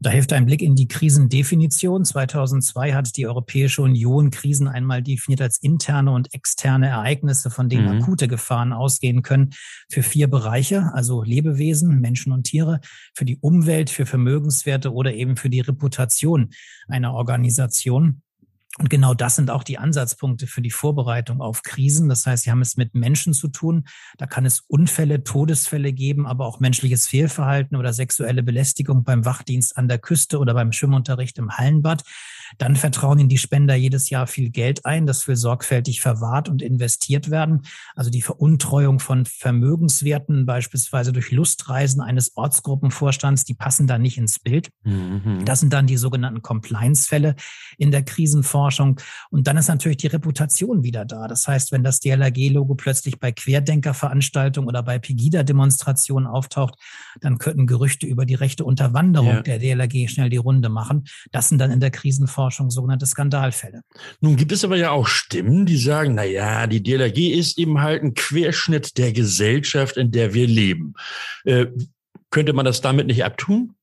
Da 0.00 0.10
hilft 0.10 0.32
ein 0.32 0.46
Blick 0.46 0.62
in 0.62 0.76
die 0.76 0.86
Krisendefinition. 0.86 2.04
2002 2.04 2.92
hat 2.92 3.16
die 3.16 3.26
Europäische 3.26 3.82
Union 3.82 4.30
Krisen 4.30 4.68
einmal 4.68 5.02
definiert 5.02 5.40
als 5.40 5.58
interne 5.58 6.12
und 6.12 6.32
externe 6.32 6.86
Ereignisse, 6.86 7.50
von 7.50 7.68
denen 7.68 7.96
mhm. 7.96 8.02
akute 8.02 8.28
Gefahren 8.28 8.72
ausgehen 8.72 9.22
können, 9.22 9.50
für 9.90 10.04
vier 10.04 10.28
Bereiche, 10.28 10.92
also 10.94 11.24
Lebewesen, 11.24 12.00
Menschen 12.00 12.32
und 12.32 12.44
Tiere, 12.44 12.80
für 13.12 13.24
die 13.24 13.38
Umwelt, 13.38 13.90
für 13.90 14.06
Vermögenswerte 14.06 14.92
oder 14.92 15.12
eben 15.14 15.36
für 15.36 15.50
die 15.50 15.60
Reputation 15.60 16.50
einer 16.86 17.14
Organisation. 17.14 18.22
Und 18.78 18.90
genau 18.90 19.12
das 19.12 19.34
sind 19.34 19.50
auch 19.50 19.64
die 19.64 19.78
Ansatzpunkte 19.78 20.46
für 20.46 20.62
die 20.62 20.70
Vorbereitung 20.70 21.40
auf 21.40 21.62
Krisen. 21.62 22.08
Das 22.08 22.24
heißt, 22.26 22.44
sie 22.44 22.50
haben 22.50 22.62
es 22.62 22.76
mit 22.76 22.94
Menschen 22.94 23.34
zu 23.34 23.48
tun. 23.48 23.88
Da 24.18 24.26
kann 24.26 24.46
es 24.46 24.60
Unfälle, 24.60 25.24
Todesfälle 25.24 25.92
geben, 25.92 26.26
aber 26.26 26.46
auch 26.46 26.60
menschliches 26.60 27.08
Fehlverhalten 27.08 27.76
oder 27.76 27.92
sexuelle 27.92 28.44
Belästigung 28.44 29.02
beim 29.02 29.24
Wachdienst 29.24 29.76
an 29.76 29.88
der 29.88 29.98
Küste 29.98 30.38
oder 30.38 30.54
beim 30.54 30.70
Schwimmunterricht 30.70 31.38
im 31.38 31.56
Hallenbad. 31.56 32.04
Dann 32.56 32.76
vertrauen 32.76 33.18
in 33.18 33.28
die 33.28 33.38
Spender 33.38 33.74
jedes 33.74 34.10
Jahr 34.10 34.26
viel 34.26 34.50
Geld 34.50 34.86
ein. 34.86 35.06
Das 35.06 35.28
will 35.28 35.36
sorgfältig 35.36 36.00
verwahrt 36.00 36.48
und 36.48 36.62
investiert 36.62 37.30
werden. 37.30 37.62
Also 37.94 38.10
die 38.10 38.22
Veruntreuung 38.22 39.00
von 39.00 39.26
Vermögenswerten, 39.26 40.46
beispielsweise 40.46 41.12
durch 41.12 41.30
Lustreisen 41.30 42.00
eines 42.00 42.36
Ortsgruppenvorstands, 42.36 43.44
die 43.44 43.54
passen 43.54 43.86
da 43.86 43.98
nicht 43.98 44.18
ins 44.18 44.38
Bild. 44.38 44.70
Mhm. 44.84 45.44
Das 45.44 45.60
sind 45.60 45.72
dann 45.72 45.86
die 45.86 45.96
sogenannten 45.96 46.42
Compliance-Fälle 46.42 47.34
in 47.76 47.90
der 47.90 48.02
Krisenforschung. 48.02 49.00
Und 49.30 49.46
dann 49.46 49.56
ist 49.56 49.68
natürlich 49.68 49.98
die 49.98 50.06
Reputation 50.06 50.82
wieder 50.82 51.04
da. 51.04 51.28
Das 51.28 51.46
heißt, 51.46 51.72
wenn 51.72 51.84
das 51.84 52.00
DLRG-Logo 52.00 52.74
plötzlich 52.74 53.20
bei 53.20 53.32
Querdenkerveranstaltungen 53.32 54.68
oder 54.68 54.82
bei 54.82 54.98
Pegida-Demonstrationen 54.98 56.26
auftaucht, 56.26 56.76
dann 57.20 57.38
könnten 57.38 57.66
Gerüchte 57.66 58.06
über 58.06 58.24
die 58.24 58.34
rechte 58.34 58.64
Unterwanderung 58.64 59.28
ja. 59.28 59.42
der 59.42 59.58
DLRG 59.58 60.08
schnell 60.08 60.30
die 60.30 60.36
Runde 60.36 60.68
machen. 60.68 61.04
Das 61.32 61.48
sind 61.48 61.58
dann 61.58 61.70
in 61.70 61.80
der 61.80 61.90
Krisenforschung 61.90 62.37
Forschung 62.38 62.70
sogenannte 62.70 63.04
Skandalfälle. 63.04 63.82
Nun 64.20 64.36
gibt 64.36 64.52
es 64.52 64.62
aber 64.62 64.76
ja 64.76 64.92
auch 64.92 65.08
Stimmen, 65.08 65.66
die 65.66 65.76
sagen, 65.76 66.14
na 66.14 66.22
ja, 66.22 66.68
die 66.68 66.80
DLRG 66.80 67.36
ist 67.36 67.58
eben 67.58 67.80
halt 67.80 68.04
ein 68.04 68.14
Querschnitt 68.14 68.96
der 68.96 69.12
Gesellschaft, 69.12 69.96
in 69.96 70.12
der 70.12 70.34
wir 70.34 70.46
leben. 70.46 70.94
Äh, 71.44 71.66
könnte 72.30 72.52
man 72.52 72.64
das 72.64 72.80
damit 72.80 73.08
nicht 73.08 73.24
abtun? 73.24 73.74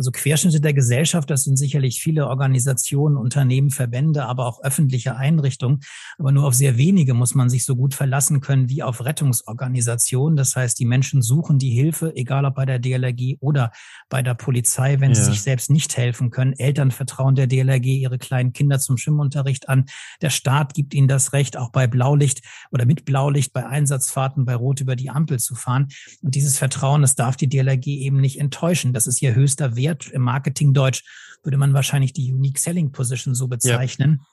Also 0.00 0.12
Querschnitte 0.12 0.62
der 0.62 0.72
Gesellschaft, 0.72 1.28
das 1.28 1.44
sind 1.44 1.58
sicherlich 1.58 2.00
viele 2.00 2.26
Organisationen, 2.26 3.18
Unternehmen, 3.18 3.68
Verbände, 3.68 4.24
aber 4.24 4.46
auch 4.46 4.62
öffentliche 4.62 5.14
Einrichtungen. 5.14 5.80
Aber 6.16 6.32
nur 6.32 6.46
auf 6.46 6.54
sehr 6.54 6.78
wenige 6.78 7.12
muss 7.12 7.34
man 7.34 7.50
sich 7.50 7.66
so 7.66 7.76
gut 7.76 7.92
verlassen 7.92 8.40
können 8.40 8.70
wie 8.70 8.82
auf 8.82 9.04
Rettungsorganisationen. 9.04 10.38
Das 10.38 10.56
heißt, 10.56 10.78
die 10.78 10.86
Menschen 10.86 11.20
suchen 11.20 11.58
die 11.58 11.68
Hilfe, 11.68 12.16
egal 12.16 12.46
ob 12.46 12.54
bei 12.54 12.64
der 12.64 12.78
DLRG 12.78 13.36
oder 13.40 13.72
bei 14.08 14.22
der 14.22 14.32
Polizei, 14.32 15.00
wenn 15.00 15.10
ja. 15.10 15.16
sie 15.16 15.32
sich 15.32 15.42
selbst 15.42 15.70
nicht 15.70 15.94
helfen 15.98 16.30
können. 16.30 16.54
Eltern 16.54 16.92
vertrauen 16.92 17.34
der 17.34 17.46
DLRG 17.46 17.84
ihre 17.84 18.16
kleinen 18.16 18.54
Kinder 18.54 18.78
zum 18.78 18.96
Schwimmunterricht 18.96 19.68
an. 19.68 19.84
Der 20.22 20.30
Staat 20.30 20.72
gibt 20.72 20.94
ihnen 20.94 21.08
das 21.08 21.34
Recht, 21.34 21.58
auch 21.58 21.72
bei 21.72 21.86
Blaulicht 21.86 22.40
oder 22.70 22.86
mit 22.86 23.04
Blaulicht 23.04 23.52
bei 23.52 23.66
Einsatzfahrten 23.66 24.46
bei 24.46 24.54
Rot 24.54 24.80
über 24.80 24.96
die 24.96 25.10
Ampel 25.10 25.38
zu 25.40 25.54
fahren. 25.54 25.88
Und 26.22 26.36
dieses 26.36 26.56
Vertrauen, 26.56 27.02
das 27.02 27.16
darf 27.16 27.36
die 27.36 27.50
DLRG 27.50 27.86
eben 27.88 28.18
nicht 28.18 28.40
enttäuschen. 28.40 28.94
Das 28.94 29.06
ist 29.06 29.20
ihr 29.20 29.34
höchster 29.34 29.76
Wert 29.76 29.89
Wert. 29.90 30.08
Im 30.10 30.22
Marketingdeutsch 30.22 31.02
würde 31.42 31.58
man 31.58 31.74
wahrscheinlich 31.74 32.12
die 32.12 32.32
Unique 32.32 32.58
Selling 32.58 32.92
Position 32.92 33.34
so 33.34 33.48
bezeichnen. 33.48 34.18
Ja. 34.20 34.26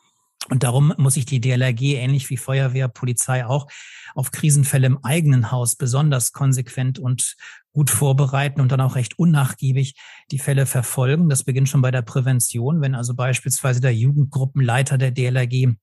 Und 0.49 0.63
darum 0.63 0.93
muss 0.97 1.15
sich 1.15 1.25
die 1.25 1.41
DLRG 1.41 1.95
ähnlich 1.95 2.29
wie 2.29 2.37
Feuerwehr, 2.37 2.87
Polizei 2.87 3.45
auch 3.45 3.67
auf 4.13 4.31
Krisenfälle 4.31 4.87
im 4.87 5.03
eigenen 5.03 5.51
Haus 5.51 5.75
besonders 5.75 6.31
konsequent 6.31 6.99
und 6.99 7.35
gut 7.73 7.89
vorbereiten 7.89 8.61
und 8.61 8.71
dann 8.71 8.79
auch 8.79 8.95
recht 8.95 9.19
unnachgiebig 9.19 9.95
die 10.31 10.39
Fälle 10.39 10.65
verfolgen. 10.65 11.27
Das 11.27 11.43
beginnt 11.43 11.69
schon 11.69 11.81
bei 11.81 11.91
der 11.91 12.03
Prävention, 12.03 12.81
wenn 12.81 12.95
also 12.95 13.13
beispielsweise 13.13 13.81
der 13.81 13.95
Jugendgruppenleiter 13.95 14.97
der 14.97 15.11
DLRG 15.11 15.75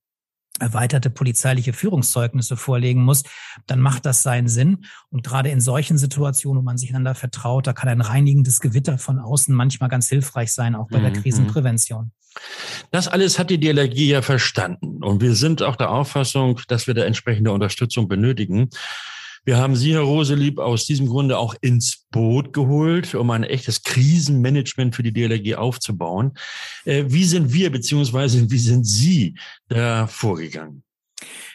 erweiterte 0.59 1.09
polizeiliche 1.09 1.73
Führungszeugnisse 1.73 2.57
vorlegen 2.57 3.03
muss, 3.03 3.23
dann 3.67 3.79
macht 3.79 4.05
das 4.05 4.23
seinen 4.23 4.47
Sinn. 4.47 4.85
Und 5.09 5.23
gerade 5.23 5.49
in 5.49 5.61
solchen 5.61 5.97
Situationen, 5.97 6.61
wo 6.61 6.65
man 6.65 6.77
sich 6.77 6.89
einander 6.89 7.15
vertraut, 7.15 7.67
da 7.67 7.73
kann 7.73 7.89
ein 7.89 8.01
reinigendes 8.01 8.59
Gewitter 8.59 8.97
von 8.97 9.19
außen 9.19 9.53
manchmal 9.53 9.89
ganz 9.89 10.07
hilfreich 10.07 10.53
sein, 10.53 10.75
auch 10.75 10.87
bei 10.89 10.99
der 10.99 11.11
mhm, 11.11 11.21
Krisenprävention. 11.21 12.11
Das 12.91 13.07
alles 13.07 13.39
hat 13.39 13.49
die 13.49 13.59
DLRG 13.59 13.95
ja 13.95 14.21
verstanden. 14.21 15.03
Und 15.03 15.21
wir 15.21 15.35
sind 15.35 15.61
auch 15.63 15.75
der 15.75 15.89
Auffassung, 15.91 16.59
dass 16.67 16.87
wir 16.87 16.93
da 16.93 17.03
entsprechende 17.03 17.51
Unterstützung 17.51 18.07
benötigen. 18.07 18.69
Wir 19.45 19.57
haben 19.57 19.75
Sie, 19.75 19.93
Herr 19.93 20.01
Roselieb, 20.01 20.57
aus 20.57 20.85
diesem 20.85 21.05
Grunde 21.05 21.37
auch 21.37 21.53
ins 21.61 22.07
Boot 22.09 22.51
geholt, 22.51 23.13
um 23.13 23.29
ein 23.29 23.43
echtes 23.43 23.83
Krisenmanagement 23.83 24.95
für 24.95 25.03
die 25.03 25.13
DLRG 25.13 25.55
aufzubauen. 25.55 26.33
Äh, 26.83 27.05
wie 27.07 27.25
sind 27.25 27.53
wir 27.53 27.71
beziehungsweise 27.71 28.49
wie 28.49 28.57
sind 28.57 28.85
Sie 28.85 29.37
da 29.67 30.07
vorgegangen? 30.07 30.81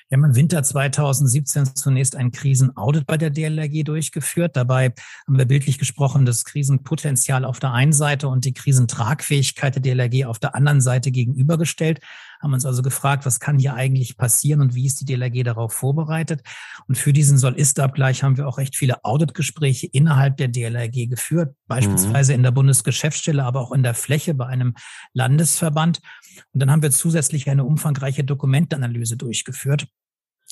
Wir 0.08 0.18
haben 0.18 0.24
im 0.24 0.34
Winter 0.34 0.62
2017 0.62 1.74
zunächst 1.76 2.14
ein 2.16 2.30
Krisenaudit 2.30 3.06
bei 3.06 3.16
der 3.16 3.30
DLRG 3.30 3.84
durchgeführt. 3.84 4.56
Dabei 4.56 4.92
haben 5.26 5.38
wir 5.38 5.44
bildlich 5.44 5.78
gesprochen 5.78 6.26
das 6.26 6.44
Krisenpotenzial 6.44 7.44
auf 7.44 7.60
der 7.60 7.72
einen 7.72 7.92
Seite 7.92 8.28
und 8.28 8.44
die 8.44 8.52
Krisentragfähigkeit 8.52 9.74
der 9.74 9.82
DLRG 9.82 10.26
auf 10.26 10.38
der 10.38 10.54
anderen 10.54 10.80
Seite 10.80 11.10
gegenübergestellt. 11.10 12.00
Haben 12.40 12.54
uns 12.54 12.64
also 12.64 12.82
gefragt, 12.82 13.26
was 13.26 13.38
kann 13.38 13.58
hier 13.58 13.74
eigentlich 13.74 14.16
passieren 14.16 14.60
und 14.60 14.74
wie 14.74 14.86
ist 14.86 15.00
die 15.00 15.04
DLRG 15.04 15.44
darauf 15.44 15.72
vorbereitet? 15.72 16.42
Und 16.88 16.96
für 16.96 17.12
diesen 17.12 17.38
Soll-Ist-Abgleich 17.38 18.22
haben 18.22 18.36
wir 18.36 18.48
auch 18.48 18.58
recht 18.58 18.76
viele 18.76 19.04
Auditgespräche 19.04 19.86
innerhalb 19.86 20.36
der 20.38 20.48
DLRG 20.48 21.08
geführt, 21.08 21.54
beispielsweise 21.66 22.32
mhm. 22.32 22.36
in 22.36 22.42
der 22.44 22.50
Bundesgeschäftsstelle, 22.52 23.44
aber 23.44 23.60
auch 23.60 23.72
in 23.72 23.82
der 23.82 23.94
Fläche 23.94 24.34
bei 24.34 24.46
einem 24.46 24.74
Landesverband. 25.12 26.00
Und 26.52 26.60
dann 26.60 26.70
haben 26.70 26.82
wir 26.82 26.90
zusätzlich 26.90 27.50
eine 27.50 27.64
umfangreiche 27.64 28.24
Dokumentanalyse 28.24 29.16
durchgeführt. 29.16 29.86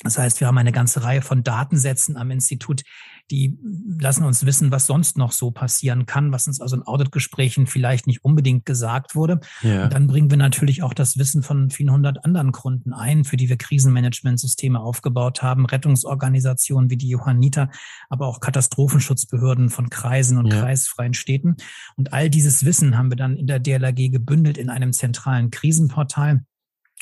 Das 0.03 0.17
heißt, 0.17 0.39
wir 0.39 0.47
haben 0.47 0.57
eine 0.57 0.71
ganze 0.71 1.03
Reihe 1.03 1.21
von 1.21 1.43
Datensätzen 1.43 2.15
am 2.15 2.31
Institut, 2.31 2.83
die 3.31 3.59
lassen 3.99 4.23
uns 4.23 4.45
wissen, 4.45 4.71
was 4.71 4.87
sonst 4.87 5.17
noch 5.17 5.31
so 5.31 5.51
passieren 5.51 6.05
kann, 6.05 6.31
was 6.31 6.47
uns 6.47 6.61
also 6.61 6.77
in 6.77 6.83
Auditgesprächen 6.83 7.67
vielleicht 7.67 8.07
nicht 8.07 8.23
unbedingt 8.23 8.65
gesagt 8.65 9.13
wurde. 9.13 9.39
Ja. 9.61 9.83
Und 9.83 9.93
dann 9.93 10.07
bringen 10.07 10.31
wir 10.31 10.37
natürlich 10.37 10.83
auch 10.83 10.93
das 10.93 11.17
Wissen 11.17 11.43
von 11.43 11.69
vielen 11.69 11.91
hundert 11.91 12.25
anderen 12.25 12.51
Kunden 12.51 12.93
ein, 12.93 13.25
für 13.25 13.37
die 13.37 13.49
wir 13.49 13.57
Krisenmanagementsysteme 13.57 14.79
aufgebaut 14.79 15.43
haben, 15.43 15.65
Rettungsorganisationen 15.65 16.89
wie 16.89 16.97
die 16.97 17.09
Johanniter, 17.09 17.69
aber 18.09 18.27
auch 18.27 18.39
Katastrophenschutzbehörden 18.39 19.69
von 19.69 19.89
Kreisen 19.89 20.37
und 20.37 20.51
ja. 20.51 20.61
kreisfreien 20.61 21.13
Städten. 21.13 21.57
Und 21.97 22.13
all 22.13 22.29
dieses 22.29 22.65
Wissen 22.65 22.97
haben 22.97 23.11
wir 23.11 23.17
dann 23.17 23.35
in 23.35 23.47
der 23.47 23.59
DLRG 23.59 24.11
gebündelt 24.11 24.57
in 24.57 24.69
einem 24.69 24.93
zentralen 24.93 25.51
Krisenportal 25.51 26.45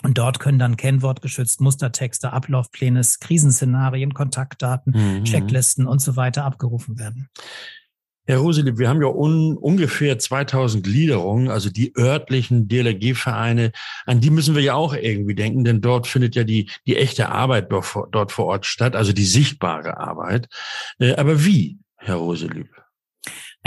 und 0.04 0.18
dort 0.18 0.40
können 0.40 0.60
dann 0.60 0.78
kennwortgeschützt 0.78 1.60
Mustertexte, 1.60 2.32
Ablaufpläne, 2.32 3.02
Krisenszenarien, 3.20 4.14
Kontaktdaten, 4.14 4.94
mhm. 5.20 5.24
Checklisten 5.24 5.88
und 5.88 6.02
so 6.02 6.16
weiter 6.16 6.46
abgerufen 6.46 7.00
werden. 7.00 7.30
Herr 8.30 8.40
Roselieb, 8.40 8.78
wir 8.78 8.90
haben 8.90 9.02
ja 9.02 9.08
un, 9.08 9.56
ungefähr 9.56 10.20
2000 10.20 10.84
Gliederungen, 10.84 11.50
also 11.50 11.70
die 11.70 11.94
örtlichen 11.98 12.68
DLRG-Vereine, 12.68 13.72
an 14.06 14.20
die 14.20 14.30
müssen 14.30 14.54
wir 14.54 14.62
ja 14.62 14.74
auch 14.74 14.94
irgendwie 14.94 15.34
denken, 15.34 15.64
denn 15.64 15.80
dort 15.80 16.08
findet 16.08 16.36
ja 16.36 16.44
die, 16.44 16.70
die 16.86 16.98
echte 16.98 17.30
Arbeit 17.30 17.72
dort 17.72 17.86
vor, 17.86 18.10
dort 18.12 18.34
vor 18.34 18.48
Ort 18.48 18.66
statt, 18.66 18.98
also 18.98 19.14
die 19.14 19.26
sichtbare 19.26 19.98
Arbeit. 19.98 20.50
Äh, 21.00 21.16
aber 21.16 21.46
wie, 21.46 21.80
Herr 21.96 22.18
Roselieb? 22.18 22.68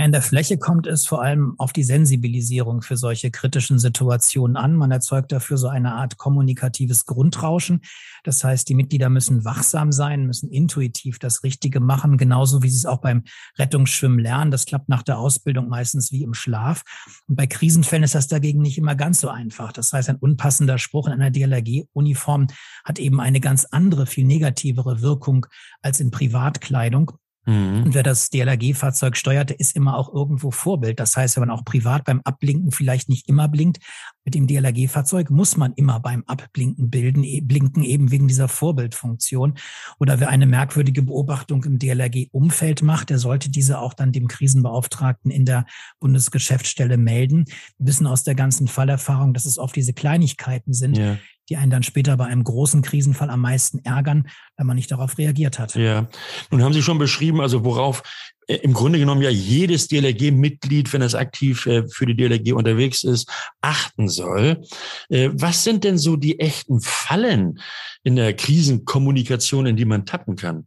In 0.04 0.12
der 0.12 0.22
Fläche 0.22 0.56
kommt 0.56 0.86
es 0.86 1.06
vor 1.06 1.20
allem 1.20 1.54
auf 1.58 1.74
die 1.74 1.82
Sensibilisierung 1.82 2.80
für 2.80 2.96
solche 2.96 3.30
kritischen 3.30 3.78
Situationen 3.78 4.56
an. 4.56 4.74
Man 4.74 4.90
erzeugt 4.90 5.30
dafür 5.30 5.58
so 5.58 5.68
eine 5.68 5.92
Art 5.92 6.16
kommunikatives 6.16 7.04
Grundrauschen. 7.04 7.82
Das 8.24 8.42
heißt, 8.42 8.66
die 8.70 8.74
Mitglieder 8.74 9.10
müssen 9.10 9.44
wachsam 9.44 9.92
sein, 9.92 10.26
müssen 10.26 10.48
intuitiv 10.48 11.18
das 11.18 11.42
Richtige 11.44 11.80
machen, 11.80 12.16
genauso 12.16 12.62
wie 12.62 12.70
sie 12.70 12.78
es 12.78 12.86
auch 12.86 13.02
beim 13.02 13.24
Rettungsschwimmen 13.58 14.18
lernen. 14.18 14.50
Das 14.50 14.64
klappt 14.64 14.88
nach 14.88 15.02
der 15.02 15.18
Ausbildung 15.18 15.68
meistens 15.68 16.10
wie 16.12 16.22
im 16.22 16.32
Schlaf. 16.32 16.82
Und 17.28 17.36
bei 17.36 17.46
Krisenfällen 17.46 18.04
ist 18.04 18.14
das 18.14 18.26
dagegen 18.26 18.62
nicht 18.62 18.78
immer 18.78 18.94
ganz 18.94 19.20
so 19.20 19.28
einfach. 19.28 19.70
Das 19.70 19.92
heißt, 19.92 20.08
ein 20.08 20.16
unpassender 20.16 20.78
Spruch 20.78 21.08
in 21.08 21.12
einer 21.12 21.30
DLRG-Uniform 21.30 22.46
hat 22.86 22.98
eben 22.98 23.20
eine 23.20 23.40
ganz 23.40 23.66
andere, 23.66 24.06
viel 24.06 24.24
negativere 24.24 25.02
Wirkung 25.02 25.44
als 25.82 26.00
in 26.00 26.10
Privatkleidung. 26.10 27.12
Mhm. 27.46 27.84
Und 27.84 27.94
wer 27.94 28.02
das 28.02 28.28
DLRG-Fahrzeug 28.30 29.16
steuert, 29.16 29.50
der 29.50 29.60
ist 29.60 29.74
immer 29.74 29.96
auch 29.96 30.12
irgendwo 30.12 30.50
Vorbild. 30.50 31.00
Das 31.00 31.16
heißt, 31.16 31.36
wenn 31.36 31.48
man 31.48 31.50
auch 31.50 31.64
privat 31.64 32.04
beim 32.04 32.20
Abblinken 32.24 32.70
vielleicht 32.70 33.08
nicht 33.08 33.28
immer 33.28 33.48
blinkt, 33.48 33.78
mit 34.24 34.34
dem 34.34 34.46
DLRG-Fahrzeug 34.46 35.30
muss 35.30 35.56
man 35.56 35.72
immer 35.74 36.00
beim 36.00 36.22
Abblinken 36.26 36.90
bilden, 36.90 37.24
e, 37.24 37.40
blinken 37.40 37.82
eben 37.82 38.10
wegen 38.10 38.28
dieser 38.28 38.48
Vorbildfunktion. 38.48 39.54
Oder 39.98 40.20
wer 40.20 40.28
eine 40.28 40.46
merkwürdige 40.46 41.02
Beobachtung 41.02 41.64
im 41.64 41.78
DLRG-Umfeld 41.78 42.82
macht, 42.82 43.10
der 43.10 43.18
sollte 43.18 43.50
diese 43.50 43.78
auch 43.78 43.94
dann 43.94 44.12
dem 44.12 44.28
Krisenbeauftragten 44.28 45.30
in 45.30 45.46
der 45.46 45.64
Bundesgeschäftsstelle 45.98 46.98
melden. 46.98 47.46
Wir 47.78 47.88
wissen 47.88 48.06
aus 48.06 48.22
der 48.22 48.34
ganzen 48.34 48.68
Fallerfahrung, 48.68 49.32
dass 49.32 49.46
es 49.46 49.58
oft 49.58 49.74
diese 49.74 49.94
Kleinigkeiten 49.94 50.74
sind, 50.74 50.98
ja 50.98 51.16
die 51.50 51.56
einen 51.56 51.70
dann 51.70 51.82
später 51.82 52.16
bei 52.16 52.26
einem 52.26 52.44
großen 52.44 52.80
Krisenfall 52.80 53.28
am 53.28 53.40
meisten 53.40 53.80
ärgern, 53.84 54.28
wenn 54.56 54.66
man 54.66 54.76
nicht 54.76 54.90
darauf 54.90 55.18
reagiert 55.18 55.58
hat. 55.58 55.74
Ja, 55.74 56.08
nun 56.50 56.62
haben 56.62 56.72
Sie 56.72 56.82
schon 56.82 56.98
beschrieben, 56.98 57.40
also 57.40 57.64
worauf 57.64 58.02
äh, 58.46 58.56
im 58.56 58.72
Grunde 58.72 58.98
genommen 58.98 59.22
ja 59.22 59.30
jedes 59.30 59.88
DLRG-Mitglied, 59.88 60.92
wenn 60.92 61.02
es 61.02 61.14
aktiv 61.14 61.66
äh, 61.66 61.86
für 61.88 62.06
die 62.06 62.16
DLRG 62.16 62.52
unterwegs 62.52 63.04
ist, 63.04 63.28
achten 63.60 64.08
soll. 64.08 64.62
Äh, 65.08 65.30
was 65.32 65.64
sind 65.64 65.84
denn 65.84 65.98
so 65.98 66.16
die 66.16 66.38
echten 66.38 66.80
Fallen 66.80 67.60
in 68.04 68.16
der 68.16 68.34
Krisenkommunikation, 68.34 69.66
in 69.66 69.76
die 69.76 69.84
man 69.84 70.06
tappen 70.06 70.36
kann? 70.36 70.66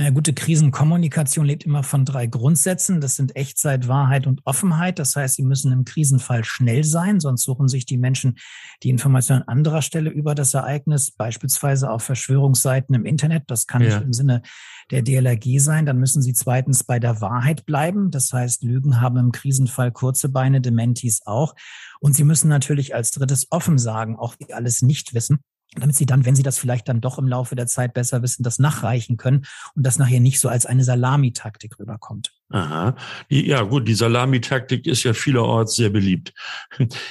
Eine 0.00 0.14
gute 0.14 0.32
Krisenkommunikation 0.32 1.44
lebt 1.44 1.66
immer 1.66 1.82
von 1.82 2.06
drei 2.06 2.26
Grundsätzen. 2.26 3.02
Das 3.02 3.16
sind 3.16 3.36
Echtzeit, 3.36 3.86
Wahrheit 3.86 4.26
und 4.26 4.40
Offenheit. 4.46 4.98
Das 4.98 5.14
heißt, 5.14 5.34
sie 5.34 5.42
müssen 5.42 5.72
im 5.72 5.84
Krisenfall 5.84 6.42
schnell 6.42 6.84
sein, 6.84 7.20
sonst 7.20 7.42
suchen 7.42 7.68
sich 7.68 7.84
die 7.84 7.98
Menschen 7.98 8.38
die 8.82 8.88
Informationen 8.88 9.42
an 9.42 9.58
anderer 9.58 9.82
Stelle 9.82 10.08
über 10.08 10.34
das 10.34 10.54
Ereignis, 10.54 11.10
beispielsweise 11.10 11.90
auf 11.90 12.02
Verschwörungsseiten 12.02 12.94
im 12.94 13.04
Internet. 13.04 13.42
Das 13.48 13.66
kann 13.66 13.82
ja. 13.82 13.88
nicht 13.88 14.02
im 14.02 14.14
Sinne 14.14 14.40
der 14.90 15.02
DLRG 15.02 15.58
sein. 15.58 15.84
Dann 15.84 15.98
müssen 15.98 16.22
sie 16.22 16.32
zweitens 16.32 16.82
bei 16.82 16.98
der 16.98 17.20
Wahrheit 17.20 17.66
bleiben. 17.66 18.10
Das 18.10 18.32
heißt, 18.32 18.62
Lügen 18.62 19.02
haben 19.02 19.18
im 19.18 19.32
Krisenfall 19.32 19.92
kurze 19.92 20.30
Beine, 20.30 20.62
Dementis 20.62 21.26
auch. 21.26 21.54
Und 22.00 22.14
sie 22.14 22.24
müssen 22.24 22.48
natürlich 22.48 22.94
als 22.94 23.10
drittes 23.10 23.48
offen 23.50 23.76
sagen, 23.76 24.16
auch 24.16 24.34
wie 24.38 24.54
alles 24.54 24.80
nicht 24.80 25.12
wissen 25.12 25.40
damit 25.76 25.94
sie 25.94 26.06
dann, 26.06 26.24
wenn 26.24 26.34
sie 26.34 26.42
das 26.42 26.58
vielleicht 26.58 26.88
dann 26.88 27.00
doch 27.00 27.18
im 27.18 27.28
Laufe 27.28 27.54
der 27.54 27.68
Zeit 27.68 27.94
besser 27.94 28.22
wissen, 28.22 28.42
das 28.42 28.58
nachreichen 28.58 29.16
können 29.16 29.46
und 29.76 29.86
das 29.86 29.98
nachher 29.98 30.18
nicht 30.18 30.40
so 30.40 30.48
als 30.48 30.66
eine 30.66 30.82
Salamitaktik 30.82 31.78
rüberkommt. 31.78 32.32
Aha. 32.48 32.96
Ja, 33.28 33.62
gut, 33.62 33.86
die 33.86 33.94
Salamitaktik 33.94 34.86
ist 34.86 35.04
ja 35.04 35.12
vielerorts 35.12 35.76
sehr 35.76 35.90
beliebt. 35.90 36.34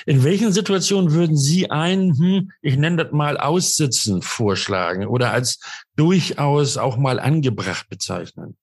In 0.06 0.24
welchen 0.26 0.52
Situationen 0.52 1.14
würden 1.14 1.38
Sie 1.38 1.72
ein, 1.72 2.18
hm, 2.18 2.52
ich 2.62 2.76
nenne 2.76 3.06
das 3.06 3.14
mal 3.14 3.38
Aussitzen 3.38 4.22
vorschlagen 4.22 5.08
oder 5.08 5.32
als 5.32 5.60
durchaus 5.96 6.76
auch 6.76 6.98
mal 6.98 7.22
angebracht 7.22 7.88
bezeichnen? 7.90 8.58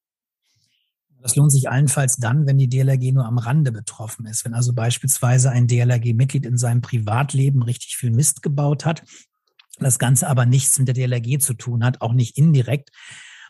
Das 1.22 1.34
lohnt 1.34 1.50
sich 1.50 1.70
allenfalls 1.70 2.18
dann, 2.18 2.46
wenn 2.46 2.58
die 2.58 2.68
DLRG 2.68 3.12
nur 3.12 3.24
am 3.24 3.38
Rande 3.38 3.72
betroffen 3.72 4.26
ist. 4.26 4.44
Wenn 4.44 4.54
also 4.54 4.74
beispielsweise 4.74 5.50
ein 5.50 5.66
DLRG-Mitglied 5.66 6.44
in 6.44 6.58
seinem 6.58 6.82
Privatleben 6.82 7.62
richtig 7.62 7.96
viel 7.96 8.10
Mist 8.10 8.42
gebaut 8.42 8.84
hat 8.84 9.02
das 9.85 9.99
Ganze 9.99 10.28
aber 10.28 10.47
nichts 10.47 10.78
mit 10.78 10.88
der 10.88 10.95
DLRG 10.95 11.38
zu 11.38 11.54
tun 11.54 11.85
hat, 11.85 12.00
auch 12.00 12.12
nicht 12.12 12.37
indirekt. 12.38 12.90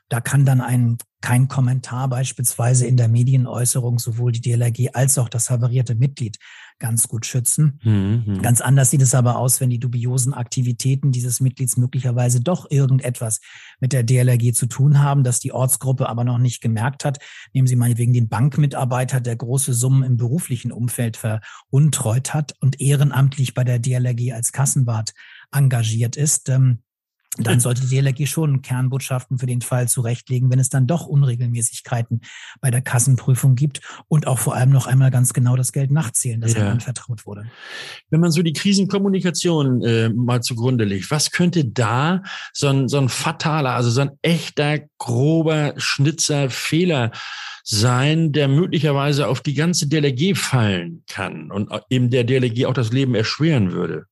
Da 0.08 0.20
kann 0.20 0.44
dann 0.44 0.60
ein 0.60 0.98
kein 1.20 1.48
Kommentar 1.48 2.08
beispielsweise 2.08 2.86
in 2.86 2.96
der 2.96 3.08
Medienäußerung 3.08 3.98
sowohl 3.98 4.30
die 4.30 4.40
DLRG 4.40 4.90
als 4.92 5.18
auch 5.18 5.28
das 5.28 5.50
havarierte 5.50 5.96
Mitglied 5.96 6.38
ganz 6.78 7.08
gut 7.08 7.26
schützen. 7.26 7.80
Mhm. 7.82 8.42
Ganz 8.42 8.60
anders 8.60 8.90
sieht 8.90 9.02
es 9.02 9.14
aber 9.14 9.36
aus, 9.36 9.60
wenn 9.60 9.70
die 9.70 9.80
dubiosen 9.80 10.34
Aktivitäten 10.34 11.10
dieses 11.10 11.40
Mitglieds 11.40 11.78
möglicherweise 11.78 12.40
doch 12.40 12.70
irgendetwas 12.70 13.40
mit 13.80 13.92
der 13.92 14.04
DLRG 14.04 14.52
zu 14.52 14.66
tun 14.66 15.02
haben, 15.02 15.24
das 15.24 15.40
die 15.40 15.52
Ortsgruppe 15.52 16.08
aber 16.08 16.22
noch 16.22 16.38
nicht 16.38 16.60
gemerkt 16.60 17.04
hat. 17.04 17.18
Nehmen 17.54 17.66
Sie 17.66 17.76
mal 17.76 17.96
wegen 17.98 18.12
den 18.12 18.28
Bankmitarbeiter, 18.28 19.20
der 19.20 19.34
große 19.34 19.72
Summen 19.72 20.04
im 20.04 20.16
beruflichen 20.16 20.70
Umfeld 20.70 21.16
veruntreut 21.16 22.34
hat 22.34 22.54
und 22.60 22.80
ehrenamtlich 22.80 23.54
bei 23.54 23.64
der 23.64 23.80
DLRG 23.80 24.32
als 24.32 24.52
Kassenwart 24.52 25.12
engagiert 25.52 26.16
ist. 26.16 26.48
Ähm, 26.48 26.78
dann 27.38 27.60
sollte 27.60 27.82
die 27.82 27.88
DLRG 27.88 28.26
schon 28.26 28.62
Kernbotschaften 28.62 29.38
für 29.38 29.46
den 29.46 29.60
Fall 29.60 29.88
zurechtlegen, 29.88 30.50
wenn 30.50 30.58
es 30.58 30.68
dann 30.68 30.86
doch 30.86 31.06
Unregelmäßigkeiten 31.06 32.22
bei 32.60 32.70
der 32.70 32.82
Kassenprüfung 32.82 33.54
gibt 33.54 33.80
und 34.08 34.26
auch 34.26 34.38
vor 34.38 34.54
allem 34.54 34.70
noch 34.70 34.86
einmal 34.86 35.10
ganz 35.10 35.32
genau 35.32 35.56
das 35.56 35.72
Geld 35.72 35.90
nachzählen, 35.90 36.40
das 36.40 36.54
ja. 36.54 36.70
anvertraut 36.70 37.26
wurde. 37.26 37.44
Wenn 38.10 38.20
man 38.20 38.30
so 38.30 38.42
die 38.42 38.52
Krisenkommunikation 38.52 39.82
äh, 39.82 40.08
mal 40.08 40.42
zugrunde 40.42 40.84
legt, 40.84 41.10
was 41.10 41.30
könnte 41.30 41.64
da 41.64 42.22
so 42.52 42.68
ein, 42.68 42.88
so 42.88 42.98
ein 42.98 43.08
fataler, 43.08 43.74
also 43.74 43.90
so 43.90 44.00
ein 44.00 44.10
echter, 44.22 44.80
grober 44.98 45.74
Schnitzer 45.76 46.48
Fehler 46.48 47.10
sein, 47.64 48.32
der 48.32 48.48
möglicherweise 48.48 49.28
auf 49.28 49.40
die 49.40 49.54
ganze 49.54 49.88
DLRG 49.88 50.36
fallen 50.36 51.02
kann 51.08 51.50
und 51.50 51.70
eben 51.90 52.10
der 52.10 52.24
DLRG 52.24 52.66
auch 52.66 52.74
das 52.74 52.92
Leben 52.92 53.14
erschweren 53.14 53.72
würde? 53.72 54.06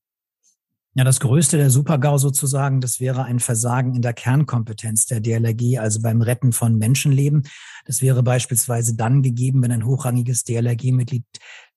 Ja, 0.96 1.02
das 1.02 1.18
größte 1.18 1.56
der 1.56 1.70
Supergau 1.70 2.18
sozusagen, 2.18 2.80
das 2.80 3.00
wäre 3.00 3.24
ein 3.24 3.40
Versagen 3.40 3.96
in 3.96 4.02
der 4.02 4.12
Kernkompetenz 4.12 5.06
der 5.06 5.18
DLRG, 5.18 5.80
also 5.80 6.00
beim 6.00 6.22
Retten 6.22 6.52
von 6.52 6.78
Menschenleben. 6.78 7.48
Das 7.84 8.00
wäre 8.00 8.22
beispielsweise 8.22 8.94
dann 8.94 9.20
gegeben, 9.20 9.60
wenn 9.62 9.72
ein 9.72 9.84
hochrangiges 9.84 10.44
DLRG-Mitglied 10.44 11.24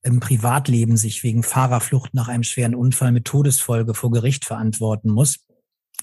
im 0.04 0.20
Privatleben 0.20 0.98
sich 0.98 1.24
wegen 1.24 1.42
Fahrerflucht 1.42 2.14
nach 2.14 2.28
einem 2.28 2.44
schweren 2.44 2.76
Unfall 2.76 3.12
mit 3.12 3.26
Todesfolge 3.26 3.96
vor 3.96 4.12
Gericht 4.12 4.46
verantworten 4.46 5.10
muss. 5.10 5.47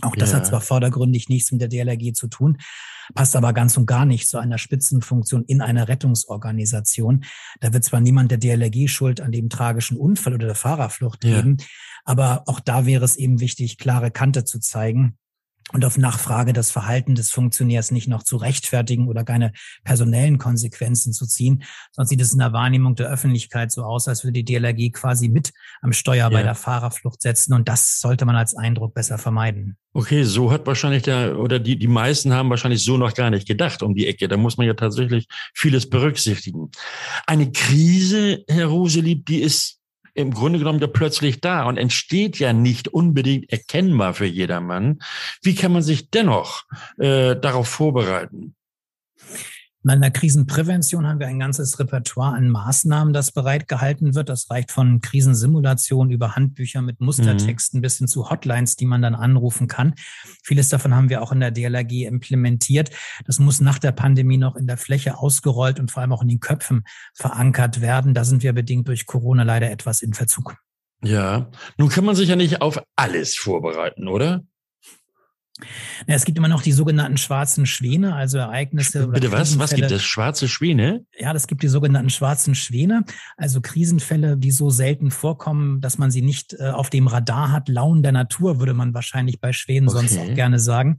Auch 0.04 0.16
das 0.16 0.32
ja. 0.32 0.38
hat 0.38 0.46
zwar 0.46 0.60
vordergründig 0.60 1.28
nichts 1.28 1.50
mit 1.52 1.60
der 1.60 1.68
DLRG 1.68 2.12
zu 2.14 2.28
tun, 2.28 2.58
passt 3.14 3.36
aber 3.36 3.52
ganz 3.52 3.76
und 3.76 3.86
gar 3.86 4.04
nicht 4.04 4.28
zu 4.28 4.38
einer 4.38 4.58
Spitzenfunktion 4.58 5.44
in 5.44 5.60
einer 5.60 5.88
Rettungsorganisation. 5.88 7.24
Da 7.60 7.72
wird 7.72 7.84
zwar 7.84 8.00
niemand 8.00 8.30
der 8.30 8.38
DLRG 8.38 8.88
schuld 8.88 9.20
an 9.20 9.32
dem 9.32 9.48
tragischen 9.48 9.96
Unfall 9.96 10.34
oder 10.34 10.46
der 10.46 10.54
Fahrerflucht 10.54 11.20
geben, 11.20 11.56
ja. 11.58 11.66
aber 12.04 12.44
auch 12.46 12.60
da 12.60 12.86
wäre 12.86 13.04
es 13.04 13.16
eben 13.16 13.40
wichtig, 13.40 13.78
klare 13.78 14.10
Kante 14.10 14.44
zu 14.44 14.60
zeigen 14.60 15.18
und 15.72 15.84
auf 15.84 15.98
Nachfrage 15.98 16.52
das 16.52 16.70
Verhalten 16.70 17.14
des 17.14 17.30
Funktionärs 17.30 17.90
nicht 17.90 18.08
noch 18.08 18.22
zu 18.22 18.36
rechtfertigen 18.36 19.08
oder 19.08 19.24
keine 19.24 19.52
personellen 19.82 20.38
Konsequenzen 20.38 21.12
zu 21.12 21.26
ziehen, 21.26 21.64
sonst 21.92 22.10
sieht 22.10 22.20
es 22.20 22.32
in 22.32 22.38
der 22.38 22.52
Wahrnehmung 22.52 22.94
der 22.94 23.08
Öffentlichkeit 23.08 23.72
so 23.72 23.82
aus, 23.82 24.06
als 24.08 24.24
würde 24.24 24.42
die 24.42 24.44
DLRG 24.44 24.92
quasi 24.92 25.28
mit 25.28 25.52
am 25.80 25.92
Steuer 25.92 26.16
ja. 26.16 26.28
bei 26.28 26.42
der 26.42 26.54
Fahrerflucht 26.54 27.22
setzen 27.22 27.54
und 27.54 27.68
das 27.68 28.00
sollte 28.00 28.24
man 28.24 28.36
als 28.36 28.54
Eindruck 28.56 28.94
besser 28.94 29.18
vermeiden. 29.18 29.76
Okay, 29.96 30.24
so 30.24 30.50
hat 30.50 30.66
wahrscheinlich 30.66 31.04
der 31.04 31.38
oder 31.38 31.60
die 31.60 31.78
die 31.78 31.86
meisten 31.86 32.32
haben 32.32 32.50
wahrscheinlich 32.50 32.84
so 32.84 32.96
noch 32.96 33.14
gar 33.14 33.30
nicht 33.30 33.46
gedacht 33.46 33.82
um 33.82 33.94
die 33.94 34.08
Ecke. 34.08 34.26
Da 34.26 34.36
muss 34.36 34.56
man 34.56 34.66
ja 34.66 34.74
tatsächlich 34.74 35.28
vieles 35.54 35.88
berücksichtigen. 35.88 36.70
Eine 37.26 37.52
Krise, 37.52 38.44
Herr 38.48 38.66
Roselieb, 38.66 39.24
die 39.26 39.40
ist 39.40 39.78
im 40.14 40.32
Grunde 40.32 40.58
genommen 40.58 40.80
da 40.80 40.86
plötzlich 40.86 41.40
da 41.40 41.64
und 41.64 41.76
entsteht 41.76 42.38
ja 42.38 42.52
nicht 42.52 42.88
unbedingt 42.88 43.50
erkennbar 43.52 44.14
für 44.14 44.26
jedermann. 44.26 45.00
Wie 45.42 45.54
kann 45.54 45.72
man 45.72 45.82
sich 45.82 46.10
dennoch 46.10 46.64
äh, 46.98 47.36
darauf 47.36 47.68
vorbereiten? 47.68 48.54
In 49.86 50.00
der 50.00 50.10
Krisenprävention 50.10 51.06
haben 51.06 51.20
wir 51.20 51.26
ein 51.26 51.38
ganzes 51.38 51.78
Repertoire 51.78 52.34
an 52.34 52.48
Maßnahmen, 52.48 53.12
das 53.12 53.32
bereitgehalten 53.32 54.14
wird. 54.14 54.30
Das 54.30 54.48
reicht 54.50 54.70
von 54.70 55.02
Krisensimulationen 55.02 56.10
über 56.10 56.34
Handbücher 56.34 56.80
mit 56.80 57.00
Mustertexten 57.00 57.80
mhm. 57.80 57.82
bis 57.82 57.98
hin 57.98 58.08
zu 58.08 58.30
Hotlines, 58.30 58.76
die 58.76 58.86
man 58.86 59.02
dann 59.02 59.14
anrufen 59.14 59.68
kann. 59.68 59.94
Vieles 60.42 60.70
davon 60.70 60.94
haben 60.94 61.10
wir 61.10 61.20
auch 61.20 61.32
in 61.32 61.40
der 61.40 61.50
DLRG 61.50 62.06
implementiert. 62.06 62.90
Das 63.26 63.38
muss 63.38 63.60
nach 63.60 63.78
der 63.78 63.92
Pandemie 63.92 64.38
noch 64.38 64.56
in 64.56 64.66
der 64.66 64.78
Fläche 64.78 65.18
ausgerollt 65.18 65.78
und 65.78 65.90
vor 65.90 66.00
allem 66.00 66.12
auch 66.12 66.22
in 66.22 66.28
den 66.28 66.40
Köpfen 66.40 66.84
verankert 67.12 67.82
werden. 67.82 68.14
Da 68.14 68.24
sind 68.24 68.42
wir 68.42 68.54
bedingt 68.54 68.88
durch 68.88 69.04
Corona 69.04 69.42
leider 69.42 69.70
etwas 69.70 70.00
in 70.00 70.14
Verzug. 70.14 70.56
Ja, 71.02 71.50
nun 71.76 71.90
kann 71.90 72.06
man 72.06 72.16
sich 72.16 72.30
ja 72.30 72.36
nicht 72.36 72.62
auf 72.62 72.82
alles 72.96 73.36
vorbereiten, 73.36 74.08
oder? 74.08 74.44
Es 76.08 76.24
gibt 76.24 76.36
immer 76.36 76.48
noch 76.48 76.62
die 76.62 76.72
sogenannten 76.72 77.16
schwarzen 77.16 77.64
Schwäne, 77.64 78.16
also 78.16 78.38
Ereignisse. 78.38 79.06
Bitte 79.06 79.30
was? 79.30 79.56
Was 79.56 79.72
gibt 79.72 79.90
es? 79.90 80.02
Schwarze 80.02 80.48
Schwäne? 80.48 81.06
Ja, 81.16 81.32
das 81.32 81.46
gibt 81.46 81.62
die 81.62 81.68
sogenannten 81.68 82.10
schwarzen 82.10 82.56
Schwäne, 82.56 83.04
also 83.36 83.60
Krisenfälle, 83.60 84.36
die 84.36 84.50
so 84.50 84.70
selten 84.70 85.12
vorkommen, 85.12 85.80
dass 85.80 85.96
man 85.96 86.10
sie 86.10 86.22
nicht 86.22 86.54
äh, 86.54 86.70
auf 86.70 86.90
dem 86.90 87.06
Radar 87.06 87.52
hat. 87.52 87.68
Launen 87.68 88.02
der 88.02 88.10
Natur 88.10 88.58
würde 88.58 88.74
man 88.74 88.94
wahrscheinlich 88.94 89.40
bei 89.40 89.52
Schwänen 89.52 89.88
okay. 89.88 89.98
sonst 89.98 90.18
auch 90.18 90.34
gerne 90.34 90.58
sagen. 90.58 90.96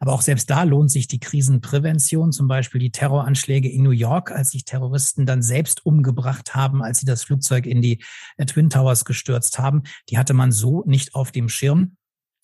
Aber 0.00 0.14
auch 0.14 0.22
selbst 0.22 0.50
da 0.50 0.64
lohnt 0.64 0.90
sich 0.90 1.06
die 1.06 1.20
Krisenprävention, 1.20 2.32
zum 2.32 2.48
Beispiel 2.48 2.80
die 2.80 2.90
Terroranschläge 2.90 3.70
in 3.70 3.84
New 3.84 3.92
York, 3.92 4.32
als 4.32 4.50
sich 4.50 4.64
Terroristen 4.64 5.26
dann 5.26 5.42
selbst 5.42 5.86
umgebracht 5.86 6.56
haben, 6.56 6.82
als 6.82 6.98
sie 6.98 7.06
das 7.06 7.22
Flugzeug 7.22 7.66
in 7.66 7.80
die 7.80 8.02
äh, 8.36 8.46
Twin 8.46 8.68
Towers 8.68 9.04
gestürzt 9.04 9.60
haben. 9.60 9.84
Die 10.08 10.18
hatte 10.18 10.34
man 10.34 10.50
so 10.50 10.82
nicht 10.86 11.14
auf 11.14 11.30
dem 11.30 11.48
Schirm. 11.48 11.96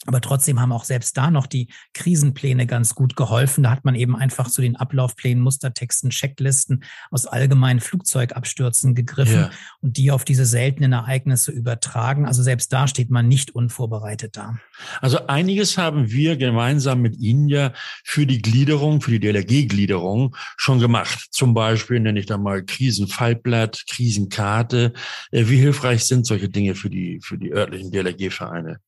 Aber 0.06 0.20
trotzdem 0.20 0.60
haben 0.60 0.70
auch 0.70 0.84
selbst 0.84 1.16
da 1.16 1.30
noch 1.30 1.46
die 1.46 1.68
Krisenpläne 1.92 2.66
ganz 2.66 2.94
gut 2.94 3.16
geholfen. 3.16 3.64
Da 3.64 3.70
hat 3.70 3.84
man 3.84 3.96
eben 3.96 4.14
einfach 4.14 4.48
zu 4.48 4.62
den 4.62 4.76
Ablaufplänen, 4.76 5.42
Mustertexten, 5.42 6.10
Checklisten 6.10 6.84
aus 7.10 7.26
allgemeinen 7.26 7.80
Flugzeugabstürzen 7.80 8.94
gegriffen 8.94 9.34
ja. 9.34 9.50
und 9.80 9.96
die 9.96 10.12
auf 10.12 10.24
diese 10.24 10.46
seltenen 10.46 10.92
Ereignisse 10.92 11.50
übertragen. 11.50 12.26
Also 12.26 12.44
selbst 12.44 12.72
da 12.72 12.86
steht 12.86 13.10
man 13.10 13.26
nicht 13.26 13.56
unvorbereitet 13.56 14.36
da. 14.36 14.58
Also 15.00 15.26
einiges 15.26 15.76
haben 15.76 16.10
wir 16.12 16.36
gemeinsam 16.36 17.02
mit 17.02 17.16
Ihnen 17.16 17.48
ja 17.48 17.72
für 18.04 18.24
die 18.24 18.40
Gliederung, 18.40 19.00
für 19.00 19.10
die 19.10 19.20
DLRG-Gliederung 19.20 20.36
schon 20.56 20.78
gemacht. 20.78 21.26
Zum 21.32 21.54
Beispiel 21.54 21.98
nenne 21.98 22.20
ich 22.20 22.26
da 22.26 22.38
mal 22.38 22.64
Krisenfallblatt, 22.64 23.84
Krisenkarte. 23.88 24.92
Äh, 25.32 25.48
wie 25.48 25.58
hilfreich 25.58 26.04
sind 26.04 26.24
solche 26.24 26.48
Dinge 26.48 26.76
für 26.76 26.88
die, 26.88 27.18
für 27.20 27.36
die 27.36 27.52
örtlichen 27.52 27.90
DLRG-Vereine? 27.90 28.78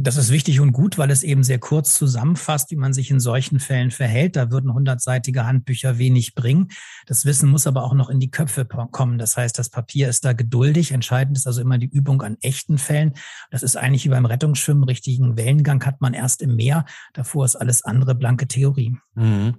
Das 0.00 0.16
ist 0.16 0.30
wichtig 0.30 0.60
und 0.60 0.70
gut, 0.70 0.96
weil 0.96 1.10
es 1.10 1.24
eben 1.24 1.42
sehr 1.42 1.58
kurz 1.58 1.94
zusammenfasst, 1.94 2.70
wie 2.70 2.76
man 2.76 2.92
sich 2.92 3.10
in 3.10 3.18
solchen 3.18 3.58
Fällen 3.58 3.90
verhält. 3.90 4.36
Da 4.36 4.52
würden 4.52 4.72
hundertseitige 4.72 5.44
Handbücher 5.44 5.98
wenig 5.98 6.36
bringen. 6.36 6.68
Das 7.06 7.24
Wissen 7.24 7.50
muss 7.50 7.66
aber 7.66 7.82
auch 7.82 7.94
noch 7.94 8.08
in 8.08 8.20
die 8.20 8.30
Köpfe 8.30 8.64
kommen. 8.64 9.18
Das 9.18 9.36
heißt, 9.36 9.58
das 9.58 9.70
Papier 9.70 10.08
ist 10.08 10.24
da 10.24 10.34
geduldig. 10.34 10.92
Entscheidend 10.92 11.36
ist 11.36 11.48
also 11.48 11.60
immer 11.60 11.78
die 11.78 11.88
Übung 11.88 12.22
an 12.22 12.36
echten 12.42 12.78
Fällen. 12.78 13.14
Das 13.50 13.64
ist 13.64 13.76
eigentlich 13.76 14.04
wie 14.04 14.10
beim 14.10 14.24
Rettungsschwimmen. 14.24 14.84
Richtigen 14.84 15.36
Wellengang 15.36 15.84
hat 15.84 16.00
man 16.00 16.14
erst 16.14 16.42
im 16.42 16.54
Meer. 16.54 16.84
Davor 17.12 17.44
ist 17.44 17.56
alles 17.56 17.82
andere 17.82 18.14
blanke 18.14 18.46
Theorie. 18.46 18.96
Mhm. 19.16 19.56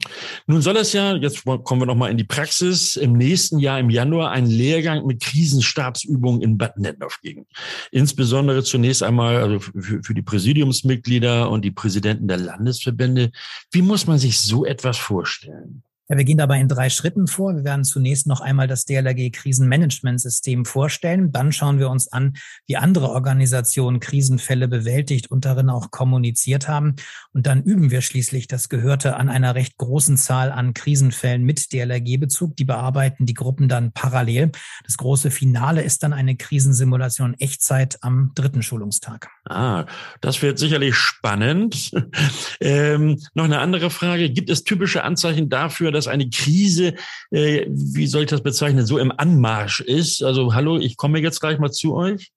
Nun 0.47 0.61
soll 0.61 0.77
es 0.77 0.93
ja, 0.93 1.17
jetzt 1.17 1.43
kommen 1.43 1.81
wir 1.81 1.85
nochmal 1.85 2.11
in 2.11 2.17
die 2.17 2.23
Praxis, 2.23 2.95
im 2.95 3.11
nächsten 3.11 3.59
Jahr 3.59 3.77
im 3.77 3.89
Januar 3.89 4.31
einen 4.31 4.47
Lehrgang 4.47 5.05
mit 5.05 5.21
Krisenstabsübungen 5.21 6.41
in 6.41 6.57
Bad 6.57 6.77
Nennendorf 6.77 7.19
geben. 7.21 7.45
Insbesondere 7.91 8.63
zunächst 8.63 9.03
einmal 9.03 9.35
also 9.35 9.59
für, 9.59 10.01
für 10.01 10.13
die 10.13 10.28
Präsidiumsmitglieder 10.29 11.49
und 11.49 11.65
die 11.65 11.71
Präsidenten 11.71 12.27
der 12.27 12.37
Landesverbände. 12.37 13.31
Wie 13.71 13.81
muss 13.81 14.05
man 14.05 14.19
sich 14.19 14.39
so 14.39 14.63
etwas 14.63 14.97
vorstellen? 14.97 15.81
Ja, 16.11 16.17
wir 16.17 16.25
gehen 16.25 16.39
dabei 16.39 16.59
in 16.59 16.67
drei 16.67 16.89
Schritten 16.89 17.27
vor. 17.27 17.55
Wir 17.55 17.63
werden 17.63 17.83
zunächst 17.83 18.25
noch 18.25 18.41
einmal 18.41 18.67
das 18.67 18.85
DLRG 18.85 19.29
Krisenmanagementsystem 19.31 20.65
vorstellen. 20.65 21.31
Dann 21.31 21.51
schauen 21.51 21.77
wir 21.77 21.91
uns 21.91 22.11
an, 22.11 22.35
wie 22.65 22.77
andere 22.77 23.09
Organisationen 23.09 23.99
Krisenfälle 23.99 24.67
bewältigt 24.67 25.29
und 25.29 25.45
darin 25.45 25.69
auch 25.69 25.91
kommuniziert 25.91 26.67
haben. 26.67 26.95
Und 27.31 27.45
dann 27.45 27.61
üben 27.61 27.91
wir 27.91 28.01
schließlich 28.01 28.47
das 28.47 28.69
Gehörte 28.69 29.17
an 29.17 29.29
einer 29.29 29.53
recht 29.53 29.77
großen 29.77 30.17
Zahl 30.17 30.51
an 30.51 30.73
Krisenfällen 30.73 31.43
mit 31.43 31.71
DLRG-Bezug. 31.71 32.55
Die 32.55 32.65
bearbeiten 32.65 33.27
die 33.27 33.35
Gruppen 33.35 33.69
dann 33.69 33.91
parallel. 33.91 34.51
Das 34.85 34.97
große 34.97 35.29
Finale 35.29 35.83
ist 35.83 36.01
dann 36.01 36.13
eine 36.13 36.35
Krisensimulation 36.35 37.35
Echtzeit 37.35 37.99
am 38.01 38.31
dritten 38.33 38.63
Schulungstag. 38.63 39.29
Ah, 39.47 39.85
das 40.21 40.41
wird 40.41 40.57
sicherlich 40.57 40.95
spannend. 40.95 41.91
ähm, 42.61 43.21
noch 43.35 43.43
eine 43.43 43.59
andere 43.59 43.91
Frage. 43.91 44.31
Gibt 44.31 44.49
es 44.49 44.63
typische 44.63 45.03
Anzeichen 45.03 45.49
dafür, 45.49 45.98
dass 45.99 46.07
eine 46.07 46.29
Krise, 46.29 46.95
äh, 47.31 47.65
wie 47.69 48.07
soll 48.07 48.23
ich 48.23 48.29
das 48.29 48.41
bezeichnen, 48.41 48.85
so 48.85 48.97
im 48.97 49.11
Anmarsch 49.15 49.81
ist? 49.81 50.23
Also, 50.23 50.53
hallo, 50.53 50.77
ich 50.77 50.97
komme 50.97 51.19
jetzt 51.19 51.39
gleich 51.39 51.59
mal 51.59 51.71
zu 51.71 51.93
euch. 51.93 52.31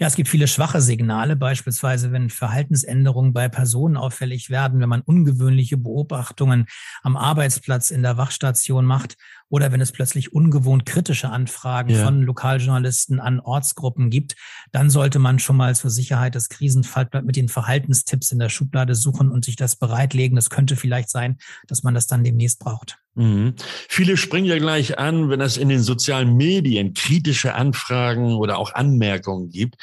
Ja, 0.00 0.06
es 0.06 0.14
gibt 0.14 0.28
viele 0.28 0.46
schwache 0.46 0.80
Signale, 0.80 1.34
beispielsweise 1.34 2.12
wenn 2.12 2.30
Verhaltensänderungen 2.30 3.32
bei 3.32 3.48
Personen 3.48 3.96
auffällig 3.96 4.48
werden, 4.48 4.80
wenn 4.80 4.88
man 4.88 5.00
ungewöhnliche 5.00 5.76
Beobachtungen 5.76 6.66
am 7.02 7.16
Arbeitsplatz 7.16 7.90
in 7.90 8.02
der 8.02 8.16
Wachstation 8.16 8.84
macht 8.84 9.16
oder 9.48 9.72
wenn 9.72 9.80
es 9.80 9.92
plötzlich 9.92 10.32
ungewohnt 10.32 10.86
kritische 10.86 11.30
Anfragen 11.30 11.94
ja. 11.94 12.04
von 12.04 12.22
Lokaljournalisten 12.22 13.18
an 13.18 13.40
Ortsgruppen 13.40 14.10
gibt, 14.10 14.36
dann 14.72 14.90
sollte 14.90 15.18
man 15.18 15.38
schon 15.38 15.56
mal 15.56 15.74
zur 15.74 15.90
Sicherheit 15.90 16.34
das 16.34 16.48
Krisenfallblatt 16.48 17.24
mit 17.24 17.36
den 17.36 17.48
Verhaltenstipps 17.48 18.30
in 18.30 18.38
der 18.38 18.50
Schublade 18.50 18.94
suchen 18.94 19.30
und 19.30 19.44
sich 19.44 19.56
das 19.56 19.76
bereitlegen. 19.76 20.36
Das 20.36 20.50
könnte 20.50 20.76
vielleicht 20.76 21.10
sein, 21.10 21.38
dass 21.66 21.82
man 21.82 21.94
das 21.94 22.06
dann 22.06 22.24
demnächst 22.24 22.58
braucht. 22.58 22.98
Mhm. 23.14 23.54
Viele 23.88 24.16
springen 24.16 24.46
ja 24.46 24.58
gleich 24.58 24.98
an, 24.98 25.28
wenn 25.28 25.40
es 25.40 25.56
in 25.56 25.68
den 25.68 25.82
sozialen 25.82 26.36
Medien 26.36 26.94
kritische 26.94 27.54
Anfragen 27.54 28.34
oder 28.34 28.58
auch 28.58 28.74
Anmerkungen 28.74 29.48
gibt. 29.48 29.76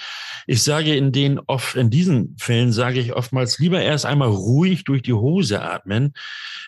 Ich 0.48 0.62
sage 0.62 0.96
in 0.96 1.12
den 1.12 1.40
oft, 1.40 1.76
in 1.76 1.90
diesen 1.90 2.36
Fällen 2.38 2.72
sage 2.72 3.00
ich 3.00 3.14
oftmals 3.14 3.58
lieber 3.60 3.82
erst 3.82 4.06
einmal 4.06 4.30
ruhig 4.30 4.84
durch 4.84 5.02
die 5.02 5.14
Hose 5.14 5.62
atmen. 5.62 6.14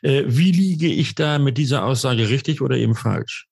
Äh, 0.02 0.23
wie 0.26 0.52
liege 0.52 0.88
ich 0.88 1.15
da 1.15 1.38
mit 1.38 1.58
dieser 1.58 1.86
Aussage 1.86 2.30
richtig 2.30 2.62
oder 2.62 2.76
eben 2.78 2.95
falsch? 2.95 3.47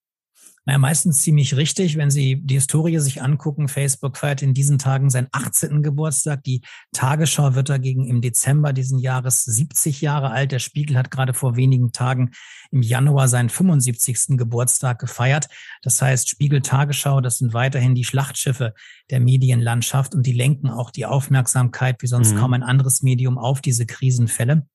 Naja, 0.67 0.79
meistens 0.79 1.21
ziemlich 1.21 1.55
richtig, 1.55 1.95
wenn 1.95 2.09
Sie 2.09 2.41
die 2.41 2.55
Historie 2.55 2.97
sich 2.97 3.21
angucken. 3.21 3.67
Facebook 3.67 4.17
feiert 4.17 4.41
in 4.41 4.55
diesen 4.55 4.79
Tagen 4.79 5.11
seinen 5.11 5.27
18. 5.31 5.83
Geburtstag. 5.83 6.43
Die 6.43 6.61
Tagesschau 6.91 7.53
wird 7.53 7.69
dagegen 7.69 8.07
im 8.07 8.19
Dezember 8.19 8.73
diesen 8.73 8.97
Jahres 8.97 9.43
70 9.43 10.01
Jahre 10.01 10.31
alt. 10.31 10.51
Der 10.51 10.57
Spiegel 10.57 10.97
hat 10.97 11.11
gerade 11.11 11.35
vor 11.35 11.55
wenigen 11.55 11.91
Tagen 11.91 12.31
im 12.71 12.81
Januar 12.81 13.27
seinen 13.27 13.49
75. 13.49 14.37
Geburtstag 14.37 14.97
gefeiert. 14.97 15.49
Das 15.83 16.01
heißt, 16.01 16.29
Spiegel 16.29 16.61
Tagesschau, 16.61 17.21
das 17.21 17.37
sind 17.37 17.53
weiterhin 17.53 17.93
die 17.93 18.03
Schlachtschiffe 18.03 18.73
der 19.11 19.19
Medienlandschaft 19.19 20.15
und 20.15 20.25
die 20.25 20.33
lenken 20.33 20.71
auch 20.71 20.89
die 20.89 21.05
Aufmerksamkeit 21.05 22.01
wie 22.01 22.07
sonst 22.07 22.33
mhm. 22.33 22.39
kaum 22.39 22.53
ein 22.53 22.63
anderes 22.63 23.03
Medium 23.03 23.37
auf 23.37 23.61
diese 23.61 23.85
Krisenfälle. 23.85 24.65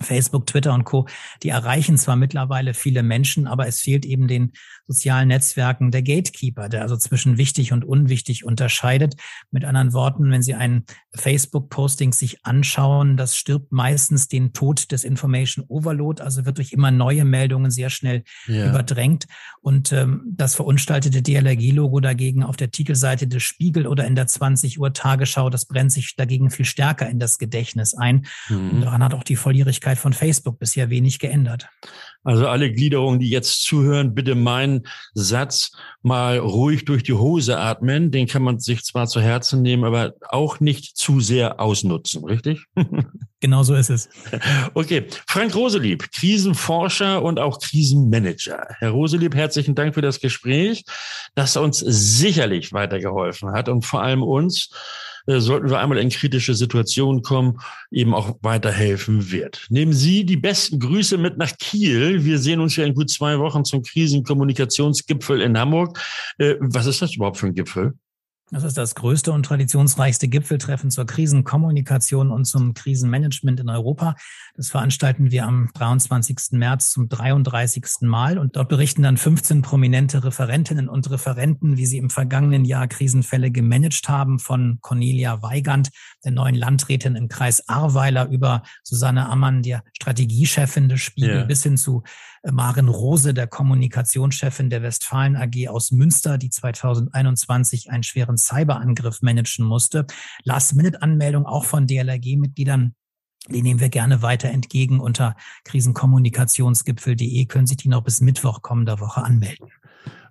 Facebook, 0.00 0.46
Twitter 0.46 0.74
und 0.74 0.84
Co., 0.84 1.06
die 1.42 1.48
erreichen 1.48 1.96
zwar 1.96 2.16
mittlerweile 2.16 2.74
viele 2.74 3.02
Menschen, 3.02 3.46
aber 3.46 3.66
es 3.66 3.80
fehlt 3.80 4.04
eben 4.04 4.28
den 4.28 4.52
sozialen 4.86 5.28
Netzwerken 5.28 5.90
der 5.90 6.02
Gatekeeper, 6.02 6.68
der 6.68 6.82
also 6.82 6.96
zwischen 6.96 7.36
wichtig 7.36 7.72
und 7.72 7.84
unwichtig 7.84 8.44
unterscheidet. 8.44 9.16
Mit 9.50 9.64
anderen 9.64 9.92
Worten, 9.92 10.30
wenn 10.30 10.42
Sie 10.42 10.54
ein 10.54 10.84
Facebook-Posting 11.14 12.12
sich 12.12 12.44
anschauen, 12.44 13.16
das 13.16 13.36
stirbt 13.36 13.72
meistens 13.72 14.28
den 14.28 14.52
Tod 14.52 14.90
des 14.92 15.04
Information 15.04 15.64
Overload, 15.68 16.22
also 16.22 16.46
wird 16.46 16.58
durch 16.58 16.72
immer 16.72 16.90
neue 16.90 17.24
Meldungen 17.24 17.70
sehr 17.70 17.90
schnell 17.90 18.22
ja. 18.46 18.70
überdrängt. 18.70 19.26
Und 19.60 19.92
ähm, 19.92 20.22
das 20.26 20.54
verunstaltete 20.54 21.22
DLRG-Logo 21.22 22.00
dagegen 22.00 22.42
auf 22.42 22.56
der 22.56 22.70
Titelseite 22.70 23.26
des 23.26 23.42
Spiegel 23.42 23.86
oder 23.86 24.06
in 24.06 24.14
der 24.14 24.26
20 24.26 24.78
Uhr 24.80 24.92
Tagesschau, 24.92 25.50
das 25.50 25.66
brennt 25.66 25.92
sich 25.92 26.14
dagegen 26.16 26.50
viel 26.50 26.64
stärker 26.64 27.08
in 27.08 27.18
das 27.18 27.38
Gedächtnis 27.38 27.94
ein. 27.94 28.26
Mhm. 28.48 28.70
Und 28.70 28.80
daran 28.82 29.04
hat 29.04 29.12
auch 29.12 29.24
die 29.24 29.36
Volljährigkeit 29.36 29.87
von 29.96 30.12
Facebook 30.12 30.58
bisher 30.58 30.90
wenig 30.90 31.18
geändert. 31.18 31.68
Also 32.24 32.46
alle 32.46 32.70
Gliederungen, 32.70 33.20
die 33.20 33.30
jetzt 33.30 33.62
zuhören, 33.62 34.14
bitte 34.14 34.34
meinen 34.34 34.86
Satz 35.14 35.72
mal 36.02 36.38
ruhig 36.38 36.84
durch 36.84 37.02
die 37.02 37.14
Hose 37.14 37.58
atmen. 37.58 38.10
Den 38.10 38.26
kann 38.26 38.42
man 38.42 38.58
sich 38.58 38.84
zwar 38.84 39.06
zu 39.06 39.20
Herzen 39.20 39.62
nehmen, 39.62 39.84
aber 39.84 40.14
auch 40.28 40.60
nicht 40.60 40.96
zu 40.96 41.20
sehr 41.20 41.60
ausnutzen, 41.60 42.24
richtig? 42.24 42.64
Genau 43.40 43.62
so 43.62 43.76
ist 43.76 43.88
es. 43.88 44.08
Okay, 44.74 45.06
Frank 45.28 45.54
Roselieb, 45.54 46.10
Krisenforscher 46.10 47.22
und 47.22 47.38
auch 47.38 47.60
Krisenmanager. 47.60 48.66
Herr 48.80 48.90
Roselieb, 48.90 49.36
herzlichen 49.36 49.76
Dank 49.76 49.94
für 49.94 50.02
das 50.02 50.18
Gespräch, 50.18 50.82
das 51.36 51.56
uns 51.56 51.78
sicherlich 51.78 52.72
weitergeholfen 52.72 53.52
hat 53.52 53.68
und 53.68 53.84
vor 53.84 54.02
allem 54.02 54.24
uns 54.24 54.70
sollten 55.36 55.68
wir 55.68 55.78
einmal 55.78 55.98
in 55.98 56.08
kritische 56.08 56.54
Situationen 56.54 57.22
kommen, 57.22 57.60
eben 57.90 58.14
auch 58.14 58.38
weiterhelfen 58.42 59.30
wird. 59.30 59.66
Nehmen 59.68 59.92
Sie 59.92 60.24
die 60.24 60.36
besten 60.36 60.78
Grüße 60.78 61.18
mit 61.18 61.36
nach 61.36 61.52
Kiel. 61.58 62.24
Wir 62.24 62.38
sehen 62.38 62.60
uns 62.60 62.76
ja 62.76 62.84
in 62.84 62.94
gut 62.94 63.10
zwei 63.10 63.38
Wochen 63.38 63.64
zum 63.64 63.82
Krisenkommunikationsgipfel 63.82 65.40
in 65.40 65.58
Hamburg. 65.58 65.98
Äh, 66.38 66.54
was 66.60 66.86
ist 66.86 67.02
das 67.02 67.14
überhaupt 67.14 67.36
für 67.36 67.46
ein 67.46 67.54
Gipfel? 67.54 67.94
Das 68.50 68.64
ist 68.64 68.78
das 68.78 68.94
größte 68.94 69.30
und 69.30 69.44
traditionsreichste 69.44 70.26
Gipfeltreffen 70.26 70.90
zur 70.90 71.04
Krisenkommunikation 71.04 72.30
und 72.30 72.46
zum 72.46 72.72
Krisenmanagement 72.72 73.60
in 73.60 73.68
Europa. 73.68 74.14
Das 74.56 74.70
veranstalten 74.70 75.30
wir 75.30 75.44
am 75.44 75.68
23. 75.74 76.52
März 76.52 76.92
zum 76.92 77.10
33. 77.10 77.84
Mal 78.02 78.38
und 78.38 78.56
dort 78.56 78.70
berichten 78.70 79.02
dann 79.02 79.18
15 79.18 79.60
prominente 79.60 80.24
Referentinnen 80.24 80.88
und 80.88 81.10
Referenten, 81.10 81.76
wie 81.76 81.84
sie 81.84 81.98
im 81.98 82.08
vergangenen 82.08 82.64
Jahr 82.64 82.88
Krisenfälle 82.88 83.50
gemanagt 83.50 84.08
haben, 84.08 84.38
von 84.38 84.78
Cornelia 84.80 85.42
Weigand, 85.42 85.90
der 86.24 86.32
neuen 86.32 86.54
Landrätin 86.54 87.16
im 87.16 87.28
Kreis 87.28 87.68
Ahrweiler, 87.68 88.28
über 88.28 88.62
Susanne 88.82 89.28
Ammann, 89.28 89.62
der 89.62 89.82
Strategiechefin 89.94 90.88
des 90.88 91.00
Spiegel, 91.00 91.36
yeah. 91.36 91.44
bis 91.44 91.62
hin 91.64 91.76
zu 91.76 92.02
Maren 92.50 92.88
Rose, 92.88 93.34
der 93.34 93.46
Kommunikationschefin 93.46 94.70
der 94.70 94.82
Westfalen 94.82 95.36
AG 95.36 95.68
aus 95.68 95.90
Münster, 95.90 96.38
die 96.38 96.50
2021 96.50 97.90
einen 97.90 98.02
schweren 98.02 98.37
Cyberangriff 98.38 99.22
managen 99.22 99.64
musste. 99.64 100.06
Last-Minute-Anmeldung 100.44 101.46
auch 101.46 101.64
von 101.64 101.86
DLRG-Mitgliedern 101.86 102.94
die 103.50 103.62
nehmen 103.62 103.80
wir 103.80 103.88
gerne 103.88 104.20
weiter 104.20 104.48
entgegen. 104.48 105.00
Unter 105.00 105.34
krisenkommunikationsgipfel.de 105.64 107.46
können 107.46 107.66
sich 107.66 107.78
die 107.78 107.88
noch 107.88 108.02
bis 108.02 108.20
Mittwoch 108.20 108.62
kommender 108.62 109.00
Woche 109.00 109.22
anmelden. 109.22 109.68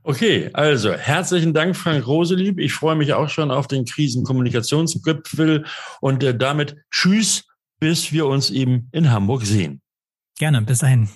Okay, 0.03 0.49
also 0.53 0.93
herzlichen 0.93 1.53
Dank, 1.53 1.75
Frank 1.75 2.07
Roselieb. 2.07 2.59
Ich 2.59 2.73
freue 2.73 2.95
mich 2.95 3.13
auch 3.13 3.29
schon 3.29 3.51
auf 3.51 3.67
den 3.67 3.85
Krisenkommunikationsgipfel 3.85 5.65
und 5.99 6.23
äh, 6.23 6.37
damit 6.37 6.77
Tschüss, 6.91 7.45
bis 7.79 8.13
wir 8.13 8.25
uns 8.27 8.49
eben 8.49 8.87
in 8.93 9.11
Hamburg 9.11 9.43
sehen. 9.43 9.81
Gerne, 10.37 10.61
bis 10.61 10.79
dahin. 10.79 11.09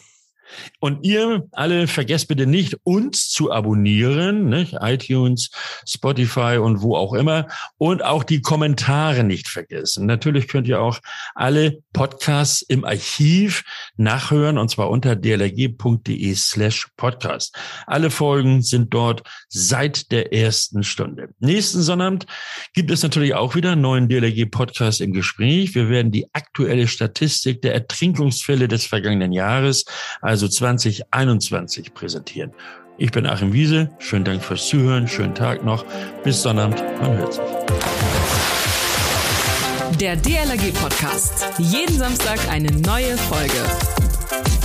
Und 0.80 1.06
ihr 1.06 1.48
alle 1.52 1.88
vergesst 1.88 2.28
bitte 2.28 2.46
nicht, 2.46 2.78
uns 2.84 3.30
zu 3.30 3.52
abonnieren, 3.52 4.50
nicht? 4.50 4.76
iTunes, 4.82 5.52
Spotify 5.88 6.58
und 6.62 6.82
wo 6.82 6.96
auch 6.96 7.14
immer. 7.14 7.48
Und 7.78 8.04
auch 8.04 8.24
die 8.24 8.42
Kommentare 8.42 9.24
nicht 9.24 9.48
vergessen. 9.48 10.06
Natürlich 10.06 10.48
könnt 10.48 10.68
ihr 10.68 10.82
auch 10.82 11.00
alle 11.36 11.80
Podcasts 11.94 12.62
im 12.62 12.86
Archiv 12.86 13.64
nachhören 13.98 14.58
und 14.58 14.70
zwar 14.70 14.90
unter 14.90 15.16
dlrg.de 15.16 16.36
slash 16.36 16.88
podcast. 16.98 17.56
Alle 17.88 18.10
Folgen 18.10 18.62
sind 18.62 18.94
dort 18.94 19.24
seit 19.50 20.12
der 20.12 20.34
ersten 20.34 20.84
Stunde. 20.84 21.30
Nächsten 21.40 21.82
Sonnabend 21.82 22.26
gibt 22.74 22.92
es 22.92 23.04
natürlich 23.04 23.34
auch 23.34 23.56
wieder 23.56 23.72
einen 23.72 23.82
neuen 23.82 24.10
DLRG-Podcast 24.10 25.02
im 25.02 25.14
Gespräch. 25.14 25.76
Wir 25.76 25.90
werden 25.90 26.12
die 26.12 26.28
aktuelle 26.34 26.88
Statistik 26.88 27.62
der 27.62 27.74
Ertrinkungsfälle 27.74 28.68
des 28.68 28.86
vergangenen 28.86 29.32
Jahres, 29.32 29.86
also 30.22 30.41
also 30.42 30.48
2021 30.48 31.94
präsentieren. 31.94 32.52
Ich 32.98 33.12
bin 33.12 33.28
Achim 33.28 33.54
Wiese. 33.54 33.90
Schönen 34.00 34.26
Dank 34.26 34.44
fürs 34.44 34.68
Zuhören. 34.68 35.08
Schönen 35.08 35.36
Tag 35.36 35.64
noch. 35.64 35.86
Bis 36.24 36.42
Sonnabend. 36.42 36.82
Man 37.00 37.18
hört 37.18 37.34
sich. 37.34 37.44
Der 40.00 40.16
DLRG 40.16 40.74
Podcast. 40.74 41.46
Jeden 41.60 41.96
Samstag 41.96 42.40
eine 42.50 42.72
neue 42.72 43.18
Folge. 43.18 44.61